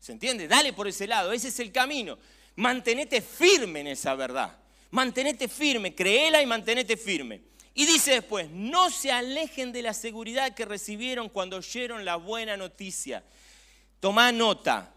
[0.00, 0.48] ¿Se entiende?
[0.48, 1.30] Dale por ese lado.
[1.30, 2.16] Ese es el camino.
[2.56, 4.56] Mantenete firme en esa verdad.
[4.90, 7.42] Mantenete firme, créela y mantenete firme.
[7.74, 12.56] Y dice después, no se alejen de la seguridad que recibieron cuando oyeron la buena
[12.56, 13.22] noticia.
[14.00, 14.93] Tomá nota,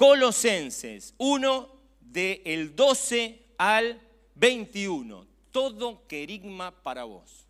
[0.00, 1.68] Colosenses 1
[2.00, 4.00] del 12 al
[4.34, 5.26] 21.
[5.52, 7.44] Todo querigma para vos.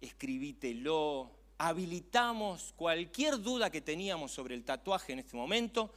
[0.00, 1.30] Escribítelo.
[1.58, 5.94] Habilitamos cualquier duda que teníamos sobre el tatuaje en este momento.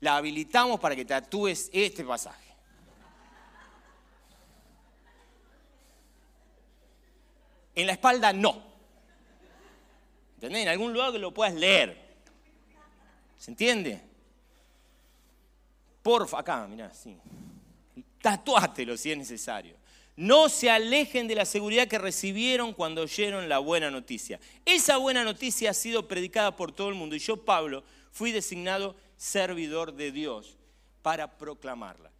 [0.00, 2.52] La habilitamos para que tatúes este pasaje.
[7.76, 8.60] En la espalda no.
[10.34, 10.62] ¿Entendés?
[10.62, 11.96] En algún lugar que lo puedas leer.
[13.38, 14.10] ¿Se entiende?
[16.02, 17.16] Porfa, acá, mirá, sí.
[18.20, 19.76] Tatuátelo si es necesario.
[20.16, 24.38] No se alejen de la seguridad que recibieron cuando oyeron la buena noticia.
[24.64, 28.94] Esa buena noticia ha sido predicada por todo el mundo y yo, Pablo, fui designado
[29.16, 30.58] servidor de Dios
[31.00, 32.10] para proclamarla.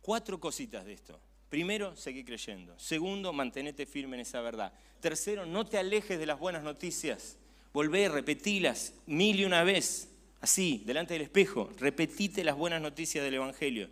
[0.00, 1.20] Cuatro cositas de esto.
[1.48, 2.78] Primero, seguí creyendo.
[2.78, 4.72] Segundo, mantenete firme en esa verdad.
[5.00, 7.36] Tercero, no te alejes de las buenas noticias.
[7.72, 10.08] Volvé, repetilas mil y una vez
[10.40, 13.88] así, delante del espejo, repetite las buenas noticias del Evangelio.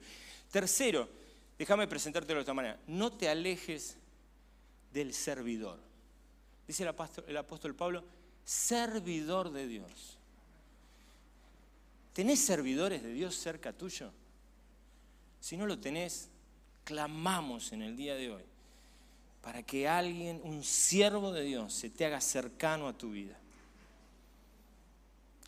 [0.51, 1.09] Tercero,
[1.59, 3.97] déjame presentártelo de esta manera, no te alejes
[4.93, 5.79] del servidor.
[6.67, 8.05] Dice el apóstol, el apóstol Pablo,
[8.45, 10.19] servidor de Dios.
[12.13, 14.11] ¿Tenés servidores de Dios cerca tuyo?
[15.41, 16.29] Si no lo tenés,
[16.85, 18.43] clamamos en el día de hoy
[19.49, 23.39] para que alguien, un siervo de Dios, se te haga cercano a tu vida.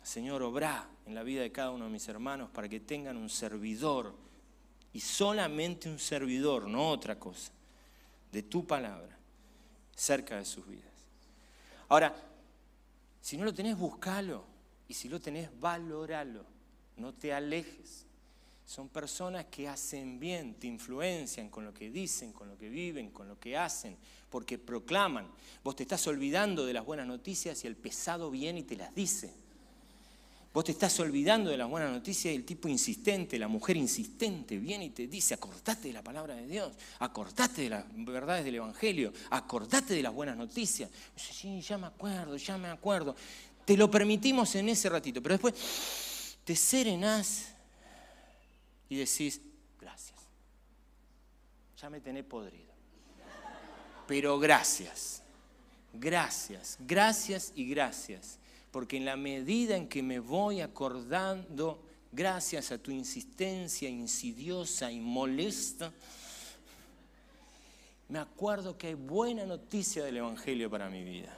[0.03, 3.29] Señor, obra en la vida de cada uno de mis hermanos para que tengan un
[3.29, 4.15] servidor
[4.93, 7.51] y solamente un servidor, no otra cosa,
[8.31, 9.17] de tu palabra
[9.95, 10.91] cerca de sus vidas.
[11.89, 12.15] Ahora,
[13.21, 14.43] si no lo tenés, buscalo.
[14.87, 16.43] Y si lo tenés, valoralo.
[16.97, 18.05] No te alejes.
[18.65, 23.11] Son personas que hacen bien, te influencian con lo que dicen, con lo que viven,
[23.11, 23.97] con lo que hacen,
[24.29, 25.27] porque proclaman.
[25.63, 28.95] Vos te estás olvidando de las buenas noticias y el pesado viene y te las
[28.95, 29.33] dice.
[30.53, 34.57] Vos te estás olvidando de las buenas noticias y el tipo insistente, la mujer insistente,
[34.57, 38.55] viene y te dice, acordate de la palabra de Dios, acordate de las verdades del
[38.55, 40.89] Evangelio, acordate de las buenas noticias.
[41.15, 43.15] Sí, ya me acuerdo, ya me acuerdo.
[43.63, 47.53] Te lo permitimos en ese ratito, pero después te serenás
[48.89, 49.39] y decís,
[49.79, 50.19] gracias.
[51.81, 52.71] Ya me tenés podrido.
[54.05, 55.23] Pero gracias,
[55.93, 58.40] gracias, gracias y gracias
[58.71, 64.99] porque en la medida en que me voy acordando, gracias a tu insistencia insidiosa y
[64.99, 65.91] molesta,
[68.07, 71.33] me acuerdo que hay buena noticia del Evangelio para mi vida.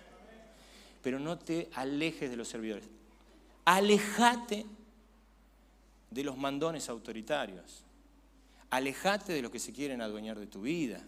[1.02, 2.88] Pero no te alejes de los servidores.
[3.66, 4.66] Alejate
[6.10, 7.84] de los mandones autoritarios.
[8.70, 11.02] Alejate de los que se quieren adueñar de tu vida.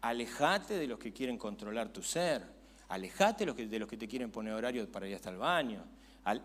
[0.00, 2.57] Alejate de los que quieren controlar tu ser.
[2.88, 5.84] Alejate de los que, te quieren poner horario para ir hasta el baño.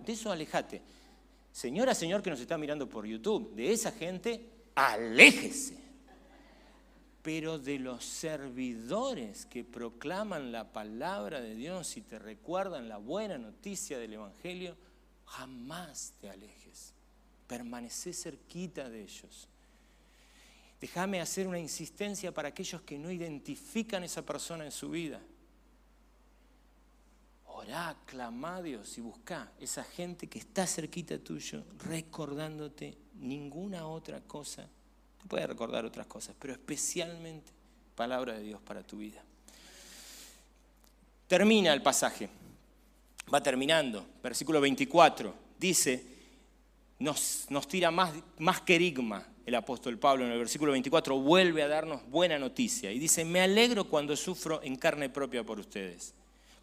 [0.06, 0.82] De eso alejate.
[1.52, 5.78] Señora, señor que nos está mirando por YouTube, de esa gente, aléjese.
[7.22, 13.38] Pero de los servidores que proclaman la palabra de Dios y te recuerdan la buena
[13.38, 14.76] noticia del Evangelio,
[15.26, 16.94] jamás te alejes.
[17.48, 19.48] Permanece cerquita de ellos.
[20.82, 25.22] Déjame hacer una insistencia para aquellos que no identifican a esa persona en su vida.
[27.64, 34.20] Orá, clama a Dios y busca esa gente que está cerquita tuyo, recordándote ninguna otra
[34.20, 34.68] cosa.
[35.22, 37.52] Te puede recordar otras cosas, pero especialmente
[37.96, 39.24] palabra de Dios para tu vida.
[41.28, 42.28] Termina el pasaje,
[43.34, 46.04] va terminando, versículo 24, dice,
[47.00, 51.70] nos, nos tira más, más querigma, el apóstol Pablo en el versículo 24 vuelve a
[51.70, 52.92] darnos buena noticia.
[52.92, 56.14] Y dice, me alegro cuando sufro en carne propia por ustedes,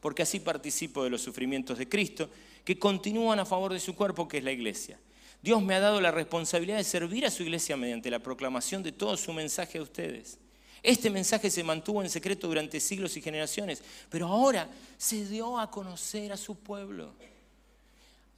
[0.01, 2.29] porque así participo de los sufrimientos de Cristo,
[2.65, 4.99] que continúan a favor de su cuerpo, que es la iglesia.
[5.43, 8.93] Dios me ha dado la responsabilidad de servir a su iglesia mediante la proclamación de
[8.93, 10.39] todo su mensaje a ustedes.
[10.83, 15.71] Este mensaje se mantuvo en secreto durante siglos y generaciones, pero ahora se dio a
[15.71, 17.13] conocer a su pueblo.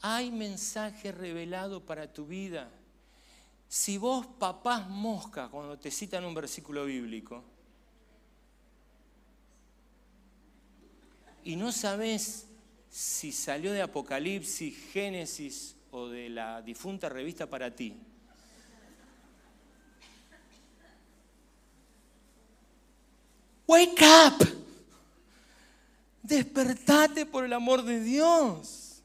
[0.00, 2.68] Hay mensaje revelado para tu vida
[3.68, 7.42] si vos papás mosca cuando te citan un versículo bíblico
[11.44, 12.46] y no sabes
[12.90, 17.96] si salió de Apocalipsis, Génesis o de la difunta revista para ti,
[23.72, 24.48] Wake up.
[26.22, 29.02] Despertate por el amor de Dios.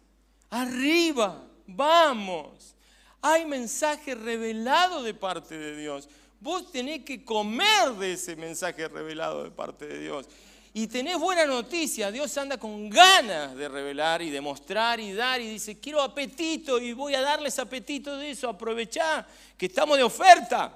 [0.49, 2.75] Arriba, vamos.
[3.21, 6.09] Hay mensaje revelado de parte de Dios.
[6.41, 10.27] Vos tenés que comer de ese mensaje revelado de parte de Dios.
[10.77, 15.41] Y tenés buena noticia, Dios anda con ganas de revelar y de mostrar y dar
[15.41, 19.25] y dice, quiero apetito y voy a darles apetito de eso, aprovechá
[19.57, 20.71] que estamos de oferta.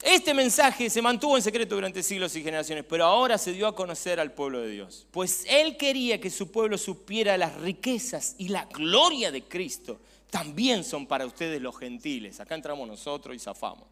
[0.00, 3.74] Este mensaje se mantuvo en secreto durante siglos y generaciones, pero ahora se dio a
[3.74, 8.48] conocer al pueblo de Dios, pues Él quería que su pueblo supiera las riquezas y
[8.48, 10.00] la gloria de Cristo
[10.30, 12.40] también son para ustedes los gentiles.
[12.40, 13.84] Acá entramos nosotros y zafamos.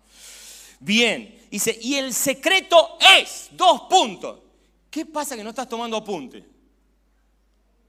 [0.81, 4.41] Bien, dice, y el secreto es, dos puntos.
[4.91, 6.43] ¿Qué pasa que no estás tomando apunte?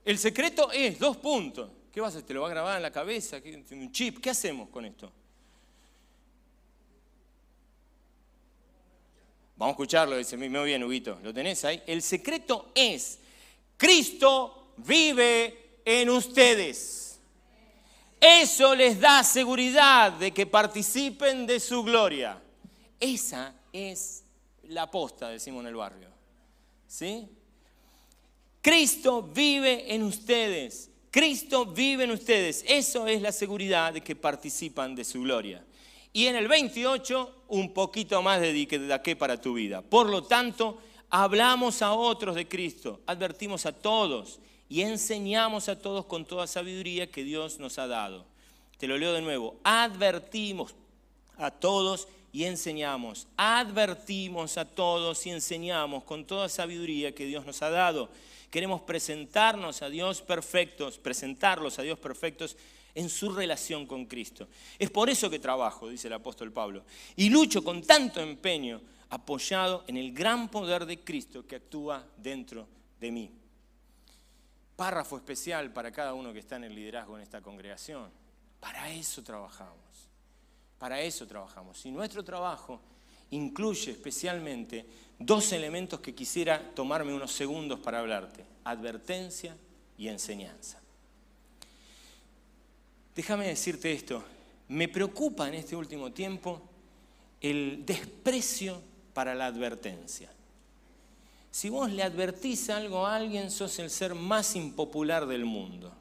[0.04, 1.70] El secreto es, dos puntos.
[1.90, 2.26] ¿Qué vas a hacer?
[2.26, 3.40] ¿Te lo va a grabar en la cabeza?
[3.70, 4.20] ¿Un chip?
[4.20, 5.10] ¿Qué hacemos con esto?
[9.56, 11.18] Vamos a escucharlo, dice muy bien, Huguito.
[11.22, 11.82] ¿Lo tenés ahí?
[11.86, 13.18] El secreto es,
[13.76, 17.20] Cristo vive en ustedes.
[18.20, 22.41] Eso les da seguridad de que participen de su gloria.
[23.02, 24.22] Esa es
[24.68, 26.08] la posta, decimos en el barrio.
[26.86, 27.28] ¿Sí?
[28.60, 30.88] Cristo vive en ustedes.
[31.10, 32.64] Cristo vive en ustedes.
[32.64, 35.64] Eso es la seguridad de que participan de su gloria.
[36.12, 39.82] Y en el 28, un poquito más de qué para tu vida.
[39.82, 40.78] Por lo tanto,
[41.10, 44.38] hablamos a otros de Cristo, advertimos a todos
[44.68, 48.26] y enseñamos a todos con toda sabiduría que Dios nos ha dado.
[48.78, 49.56] Te lo leo de nuevo.
[49.64, 50.76] Advertimos
[51.36, 53.28] a todos y enseñamos.
[53.36, 58.08] Advertimos a todos y enseñamos con toda sabiduría que Dios nos ha dado.
[58.50, 62.56] Queremos presentarnos a Dios perfectos, presentarlos a Dios perfectos
[62.94, 64.48] en su relación con Cristo.
[64.78, 66.84] Es por eso que trabajo, dice el apóstol Pablo,
[67.16, 72.66] y lucho con tanto empeño apoyado en el gran poder de Cristo que actúa dentro
[72.98, 73.30] de mí
[74.82, 78.10] párrafo especial para cada uno que está en el liderazgo en esta congregación.
[78.58, 79.81] Para eso trabajamos.
[80.82, 81.86] Para eso trabajamos.
[81.86, 82.80] Y nuestro trabajo
[83.30, 84.84] incluye especialmente
[85.16, 88.44] dos elementos que quisiera tomarme unos segundos para hablarte.
[88.64, 89.56] Advertencia
[89.96, 90.80] y enseñanza.
[93.14, 94.24] Déjame decirte esto.
[94.66, 96.60] Me preocupa en este último tiempo
[97.40, 98.82] el desprecio
[99.14, 100.32] para la advertencia.
[101.52, 105.92] Si vos le advertís algo a alguien, sos el ser más impopular del mundo.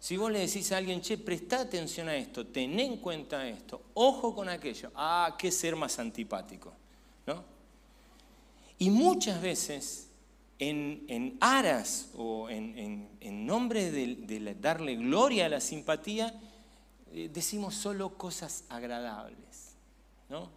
[0.00, 3.82] Si vos le decís a alguien, che, presta atención a esto, ten en cuenta esto,
[3.92, 6.72] ojo con aquello, ah, qué ser más antipático.
[7.26, 7.44] ¿no?
[8.78, 10.08] Y muchas veces,
[10.58, 16.34] en, aras o en, nombre de, darle gloria a la simpatía,
[17.12, 19.74] eh, decimos solo cosas agradables.
[20.30, 20.48] ¿no?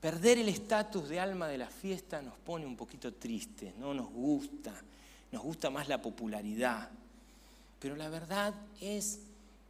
[0.00, 4.10] Perder el estatus de alma de la fiesta nos pone un poquito tristes, no nos
[4.10, 4.74] gusta,
[5.32, 6.90] nos gusta más la popularidad.
[7.86, 9.20] Pero la verdad es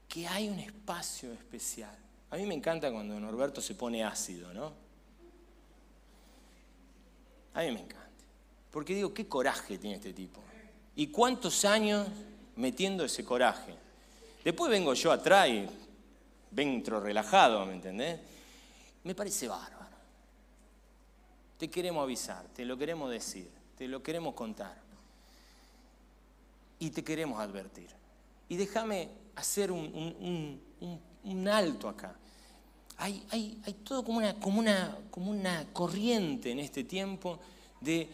[0.08, 1.94] que hay un espacio especial.
[2.30, 4.72] A mí me encanta cuando Norberto se pone ácido, ¿no?
[7.52, 8.24] A mí me encanta.
[8.70, 10.40] Porque digo, qué coraje tiene este tipo.
[10.94, 12.08] ¿Y cuántos años
[12.56, 13.74] metiendo ese coraje?
[14.42, 15.66] Después vengo yo atrás y
[16.52, 18.18] vengo relajado, ¿me entendés?
[19.04, 19.94] Me parece bárbaro.
[21.58, 24.74] Te queremos avisar, te lo queremos decir, te lo queremos contar.
[26.78, 28.05] Y te queremos advertir.
[28.48, 30.60] Y déjame hacer un,
[31.48, 32.16] alto acá.
[32.98, 37.38] Hay, hay, hay, todo como una, como, una, como una corriente en este tiempo
[37.80, 38.08] de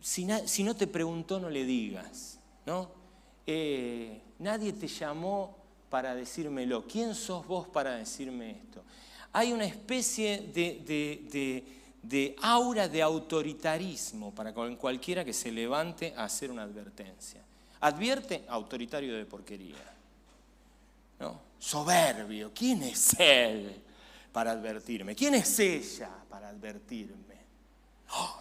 [0.00, 2.38] si, no te preguntó no le digas.
[2.66, 2.90] ¿no?
[3.46, 5.56] Eh, nadie te llamó
[5.88, 6.86] para decírmelo.
[6.86, 8.82] ¿Quién sos vos para decirme esto?
[9.32, 11.64] Hay una especie de,
[12.02, 17.44] de aura de autoritarismo para cualquiera que se levante a hacer una advertencia.
[17.80, 19.90] Advierte autoritario de porquería.
[21.60, 22.50] Soberbio.
[22.54, 23.76] ¿Quién es él
[24.32, 25.14] para advertirme?
[25.14, 27.36] ¿Quién es ella para advertirme?
[28.12, 28.36] ¡Oh!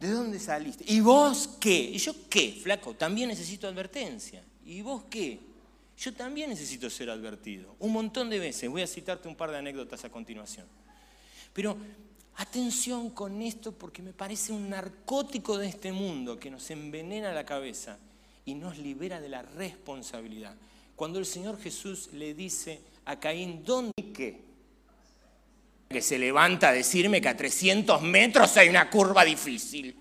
[0.00, 0.84] ¿De dónde saliste?
[0.86, 1.78] ¿Y vos qué?
[1.78, 2.94] ¿Y yo qué, flaco?
[2.94, 4.44] También necesito advertencia.
[4.64, 5.40] ¿Y vos qué?
[5.96, 7.74] Yo también necesito ser advertido.
[7.78, 8.68] Un montón de veces.
[8.68, 10.66] Voy a citarte un par de anécdotas a continuación.
[11.52, 11.76] Pero
[12.38, 17.44] atención con esto porque me parece un narcótico de este mundo que nos envenena la
[17.44, 17.98] cabeza
[18.44, 20.54] y nos libera de la responsabilidad.
[20.94, 24.40] Cuando el Señor Jesús le dice a Caín, ¿dónde qué?
[25.88, 29.96] Que se levanta a decirme que a 300 metros hay una curva difícil.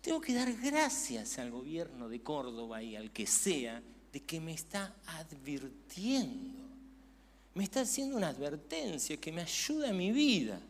[0.00, 3.82] Tengo que dar gracias al gobierno de Córdoba y al que sea
[4.12, 6.57] de que me está advirtiendo.
[7.58, 10.60] Me está haciendo una advertencia que me ayuda en mi vida.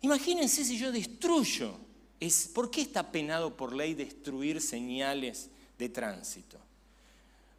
[0.00, 1.78] Imagínense si yo destruyo.
[2.52, 6.58] ¿Por qué está penado por ley destruir señales de tránsito?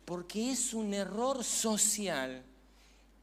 [0.03, 2.43] Porque es un error social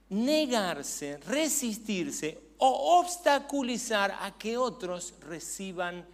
[0.08, 6.06] negarse, resistirse o obstaculizar a que otros reciban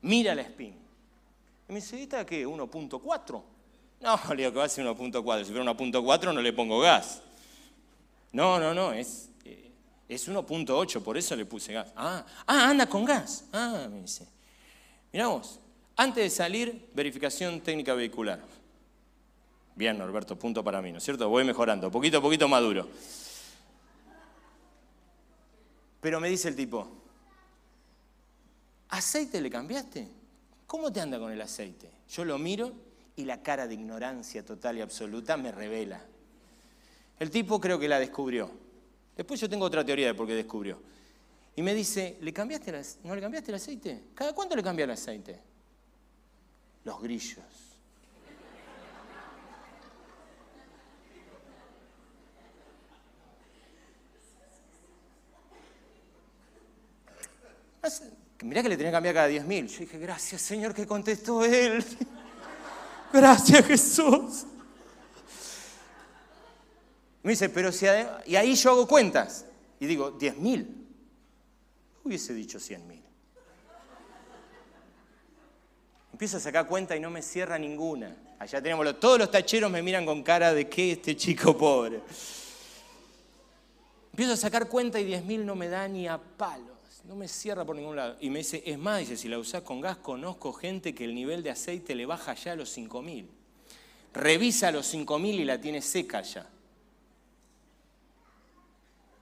[0.02, 0.74] Mira la spin.
[1.66, 2.46] Y me dice, ¿esta qué?
[2.46, 3.42] ¿1.4?
[4.02, 5.44] No, le digo que va a ser 1.4.
[5.46, 7.22] Si fuera 1.4 no le pongo gas.
[8.32, 9.70] No, no, no, es, eh,
[10.10, 11.90] es 1.8, por eso le puse gas.
[11.96, 13.46] Ah, ah, anda con gas.
[13.50, 14.35] Ah, me dice.
[15.12, 15.60] Miramos,
[15.96, 18.40] antes de salir, verificación técnica vehicular.
[19.74, 21.28] Bien, Norberto, punto para mí, ¿no es cierto?
[21.28, 22.88] Voy mejorando, poquito a poquito maduro.
[26.00, 26.88] Pero me dice el tipo,
[28.88, 30.08] ¿aceite le cambiaste?
[30.66, 31.90] ¿Cómo te anda con el aceite?
[32.08, 32.72] Yo lo miro
[33.16, 36.02] y la cara de ignorancia total y absoluta me revela.
[37.18, 38.50] El tipo creo que la descubrió.
[39.16, 40.78] Después yo tengo otra teoría de por qué descubrió.
[41.58, 42.70] Y me dice, ¿le cambiaste
[43.04, 44.02] ¿no le cambiaste el aceite?
[44.14, 45.40] ¿Cada cuánto le cambia el aceite?
[46.84, 47.44] Los grillos.
[58.42, 59.66] Mirá que le tenía que cambiar cada 10.000.
[59.66, 61.82] Yo dije, gracias Señor que contestó él.
[63.12, 64.44] Gracias Jesús.
[67.22, 67.86] Me dice, pero si...
[68.26, 69.46] Y ahí yo hago cuentas.
[69.80, 70.85] Y digo, 10.000
[72.06, 73.02] hubiese dicho 100 mil.
[76.12, 78.16] Empiezo a sacar cuenta y no me cierra ninguna.
[78.38, 82.00] Allá tenemos, todos los tacheros me miran con cara de que este chico pobre.
[84.12, 86.74] Empiezo a sacar cuenta y 10 mil no me da ni a palos.
[87.04, 88.16] No me cierra por ningún lado.
[88.20, 91.14] Y me dice, es más, dice, si la usás con gas, conozco gente que el
[91.14, 93.28] nivel de aceite le baja ya a los 5 mil.
[94.14, 96.48] Revisa los 5 mil y la tiene seca ya.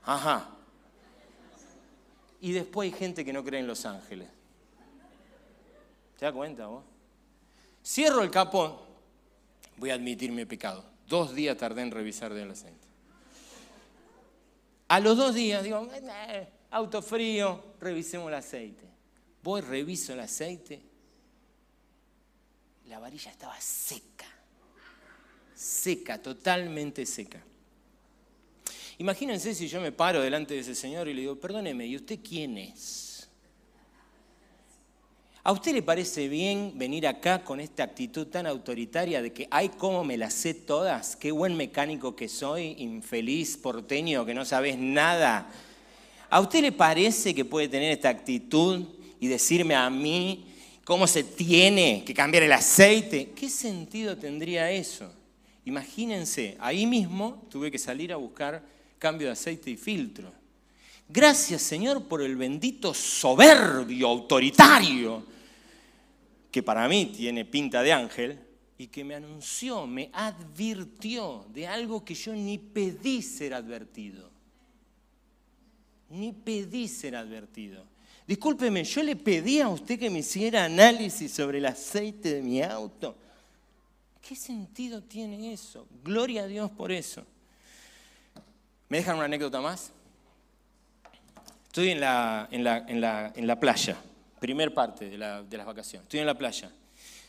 [0.04, 0.50] Ajá.
[2.44, 4.28] Y después hay gente que no cree en los ángeles.
[6.18, 6.84] ¿Te das cuenta vos?
[7.82, 8.76] Cierro el capón,
[9.78, 10.84] voy a admitir mi pecado.
[11.08, 12.86] Dos días tardé en revisar del aceite.
[14.88, 15.88] A los dos días digo,
[16.70, 18.90] auto frío, revisemos el aceite.
[19.42, 20.82] Voy, reviso el aceite.
[22.88, 24.26] La varilla estaba seca.
[25.54, 27.42] Seca, totalmente seca.
[28.98, 32.20] Imagínense si yo me paro delante de ese señor y le digo, perdóneme, ¿y usted
[32.22, 33.28] quién es?
[35.46, 39.70] ¿A usted le parece bien venir acá con esta actitud tan autoritaria de que, ay,
[39.76, 41.16] cómo me las sé todas?
[41.16, 45.50] Qué buen mecánico que soy, infeliz, porteño, que no sabes nada.
[46.30, 48.86] ¿A usted le parece que puede tener esta actitud
[49.20, 50.46] y decirme a mí
[50.84, 53.32] cómo se tiene que cambiar el aceite?
[53.36, 55.12] ¿Qué sentido tendría eso?
[55.66, 58.62] Imagínense, ahí mismo tuve que salir a buscar
[59.04, 60.32] cambio de aceite y filtro.
[61.06, 65.26] Gracias Señor por el bendito soberbio, autoritario,
[66.50, 68.38] que para mí tiene pinta de ángel,
[68.78, 74.30] y que me anunció, me advirtió de algo que yo ni pedí ser advertido.
[76.08, 77.84] Ni pedí ser advertido.
[78.26, 82.62] Discúlpeme, yo le pedí a usted que me hiciera análisis sobre el aceite de mi
[82.62, 83.14] auto.
[84.26, 85.86] ¿Qué sentido tiene eso?
[86.02, 87.26] Gloria a Dios por eso.
[88.88, 89.92] ¿Me dejan una anécdota más?
[91.66, 92.62] Estoy en la, en
[93.46, 93.96] la, playa,
[94.38, 96.04] primer parte de, de las vacaciones.
[96.04, 96.70] Estoy en la playa.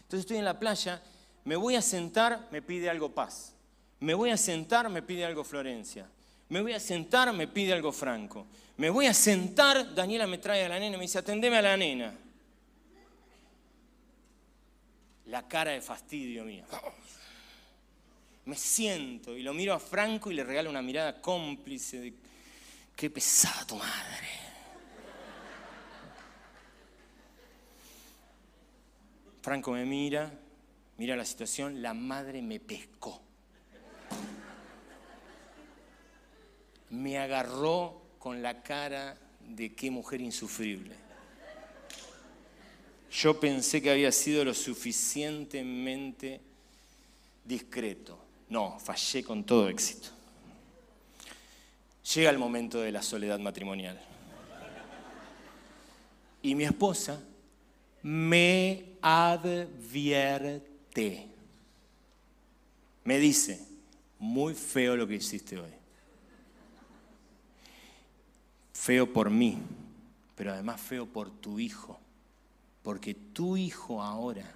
[0.01, 1.01] Entonces estoy en la playa,
[1.43, 3.53] me voy a sentar, me pide algo paz.
[4.01, 6.07] Me voy a sentar, me pide algo Florencia.
[6.49, 8.45] Me voy a sentar, me pide algo Franco.
[8.77, 11.77] Me voy a sentar, Daniela me trae a la nena me dice, atendeme a la
[11.77, 12.13] nena.
[15.25, 16.65] La cara de fastidio mía
[18.45, 22.13] me siento y lo miro a Franco y le regalo una mirada cómplice de
[22.95, 24.27] qué pesada tu madre.
[29.41, 30.31] Franco me mira,
[30.97, 33.21] mira la situación, la madre me pescó.
[36.91, 40.95] Me agarró con la cara de qué mujer insufrible.
[43.11, 46.41] Yo pensé que había sido lo suficientemente
[47.43, 48.24] discreto.
[48.49, 50.09] No, fallé con todo éxito.
[52.13, 53.99] Llega el momento de la soledad matrimonial.
[56.43, 57.19] Y mi esposa
[58.03, 60.61] me advierte.
[63.03, 63.65] Me dice,
[64.19, 65.71] muy feo lo que hiciste hoy.
[68.73, 69.57] Feo por mí,
[70.35, 71.99] pero además feo por tu hijo.
[72.83, 74.53] Porque tu hijo ahora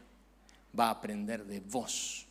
[0.80, 2.29] va a aprender de vos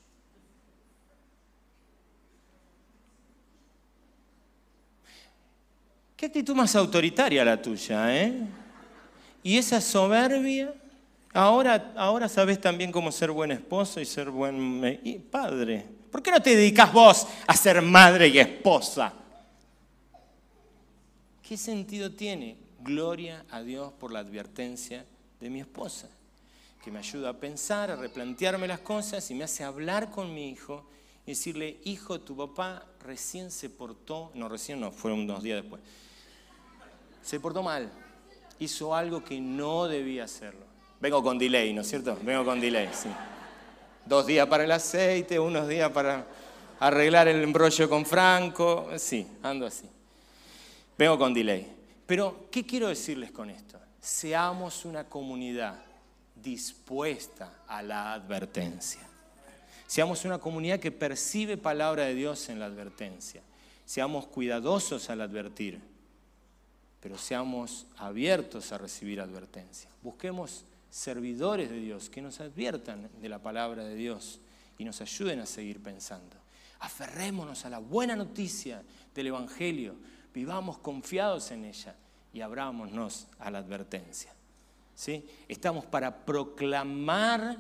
[6.19, 8.41] Qué actitud más autoritaria la tuya, ¿eh?
[9.41, 10.75] Y esa soberbia,
[11.33, 14.99] ahora, ahora sabes también cómo ser buen esposo y ser buen
[15.31, 15.87] padre.
[16.11, 19.12] ¿Por qué no te dedicas vos a ser madre y esposa?
[21.41, 22.57] ¿Qué sentido tiene?
[22.81, 25.07] Gloria a Dios por la advertencia
[25.39, 26.09] de mi esposa,
[26.83, 30.49] que me ayuda a pensar, a replantearme las cosas y me hace hablar con mi
[30.49, 30.85] hijo
[31.27, 35.81] y decirle, hijo, tu papá recién se portó, no recién, no, fueron unos días después,
[37.23, 37.91] se portó mal,
[38.59, 40.66] hizo algo que no debía hacerlo.
[41.01, 42.19] Vengo con delay, ¿no es cierto?
[42.23, 43.09] Vengo con delay, sí.
[44.05, 46.27] Dos días para el aceite, unos días para
[46.81, 49.89] arreglar el embrollo con Franco, sí, ando así.
[50.97, 51.73] Vengo con delay.
[52.07, 53.79] Pero, ¿qué quiero decirles con esto?
[54.01, 55.79] Seamos una comunidad
[56.35, 59.03] dispuesta a la advertencia.
[59.87, 63.43] Seamos una comunidad que percibe palabra de Dios en la advertencia.
[63.85, 65.81] Seamos cuidadosos al advertir
[67.01, 69.88] pero seamos abiertos a recibir advertencia.
[70.03, 74.40] Busquemos servidores de Dios que nos adviertan de la palabra de Dios
[74.78, 76.36] y nos ayuden a seguir pensando.
[76.80, 78.82] Aferrémonos a la buena noticia
[79.14, 79.96] del Evangelio,
[80.32, 81.94] vivamos confiados en ella
[82.32, 84.32] y abrámonos a la advertencia.
[84.94, 85.24] ¿Sí?
[85.46, 87.59] Estamos para proclamar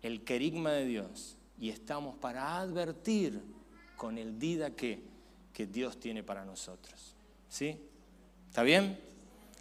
[0.00, 3.42] el querigma de Dios y estamos para advertir
[3.96, 5.02] con el dida que,
[5.52, 7.14] que Dios tiene para nosotros.
[7.48, 7.78] ¿Sí?
[8.52, 8.98] ¿Está bien?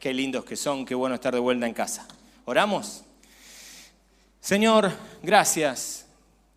[0.01, 2.05] Qué lindos que son, qué bueno estar de vuelta en casa.
[2.43, 3.05] ¿Oramos?
[4.41, 4.91] Señor,
[5.23, 6.07] gracias.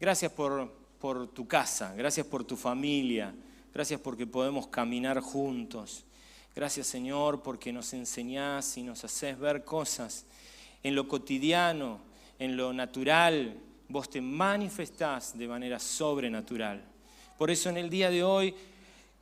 [0.01, 0.69] Gracias por,
[0.99, 3.33] por tu casa, gracias por tu familia,
[3.73, 6.03] gracias porque podemos caminar juntos.
[6.57, 10.27] Gracias Señor porque nos enseñás y nos haces ver cosas
[10.83, 12.01] en lo cotidiano,
[12.41, 13.55] en lo natural.
[13.89, 16.83] Vos te manifestás de manera sobrenatural.
[17.39, 18.57] Por eso en el día de hoy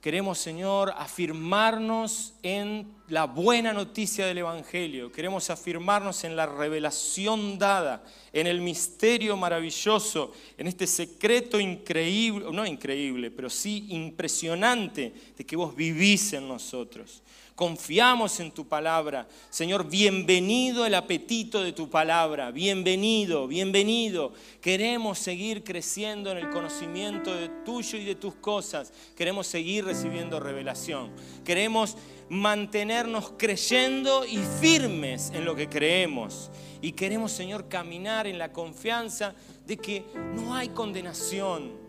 [0.03, 5.13] Queremos, Señor, afirmarnos en la buena noticia del Evangelio.
[5.13, 12.67] Queremos afirmarnos en la revelación dada, en el misterio maravilloso, en este secreto increíble, no
[12.67, 17.23] increíble, pero sí impresionante de que vos vivís en nosotros
[17.63, 19.29] Confiamos en tu palabra.
[19.49, 22.51] Señor, bienvenido el apetito de tu palabra.
[22.51, 24.33] Bienvenido, bienvenido.
[24.61, 28.93] Queremos seguir creciendo en el conocimiento de tuyo y de tus cosas.
[29.17, 31.13] Queremos seguir recibiendo revelación.
[31.45, 31.97] Queremos
[32.29, 36.51] mantenernos creyendo y firmes en lo que creemos.
[36.81, 39.37] Y queremos, Señor, caminar en la confianza
[39.69, 40.05] de que
[40.35, 41.82] no hay condenación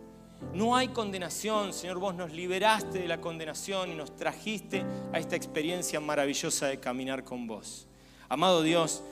[0.54, 5.36] no hay condenación, Señor, vos nos liberaste de la condenación y nos trajiste a esta
[5.36, 7.88] experiencia maravillosa de caminar con vos.
[8.30, 9.04] Amado Dios,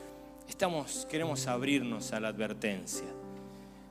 [0.48, 3.08] estamos, queremos abrirnos a la advertencia.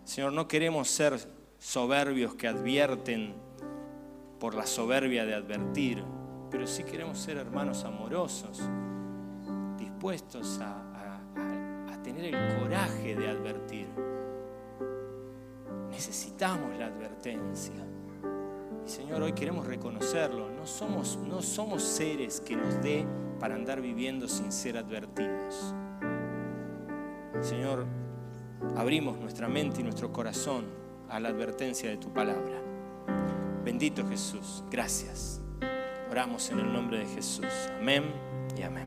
[0.05, 1.19] Señor, no queremos ser
[1.59, 3.35] soberbios que advierten
[4.39, 6.03] por la soberbia de advertir,
[6.51, 8.61] pero sí queremos ser hermanos amorosos,
[9.79, 11.21] dispuestos a,
[11.93, 14.10] a tener el coraje de advertir
[15.91, 17.75] necesitamos la advertencia.
[18.85, 20.51] Y Señor, hoy queremos reconocerlo.
[20.51, 23.07] No somos, no somos seres que nos dé
[23.39, 25.75] para andar viviendo sin ser advertidos.
[27.41, 27.87] Señor,
[28.77, 30.67] abrimos nuestra mente y nuestro corazón
[31.09, 32.61] a la advertencia de tu palabra.
[33.65, 35.41] Bendito Jesús, gracias.
[36.11, 37.47] Oramos en el nombre de Jesús.
[37.79, 38.05] Amén
[38.57, 38.79] y amén.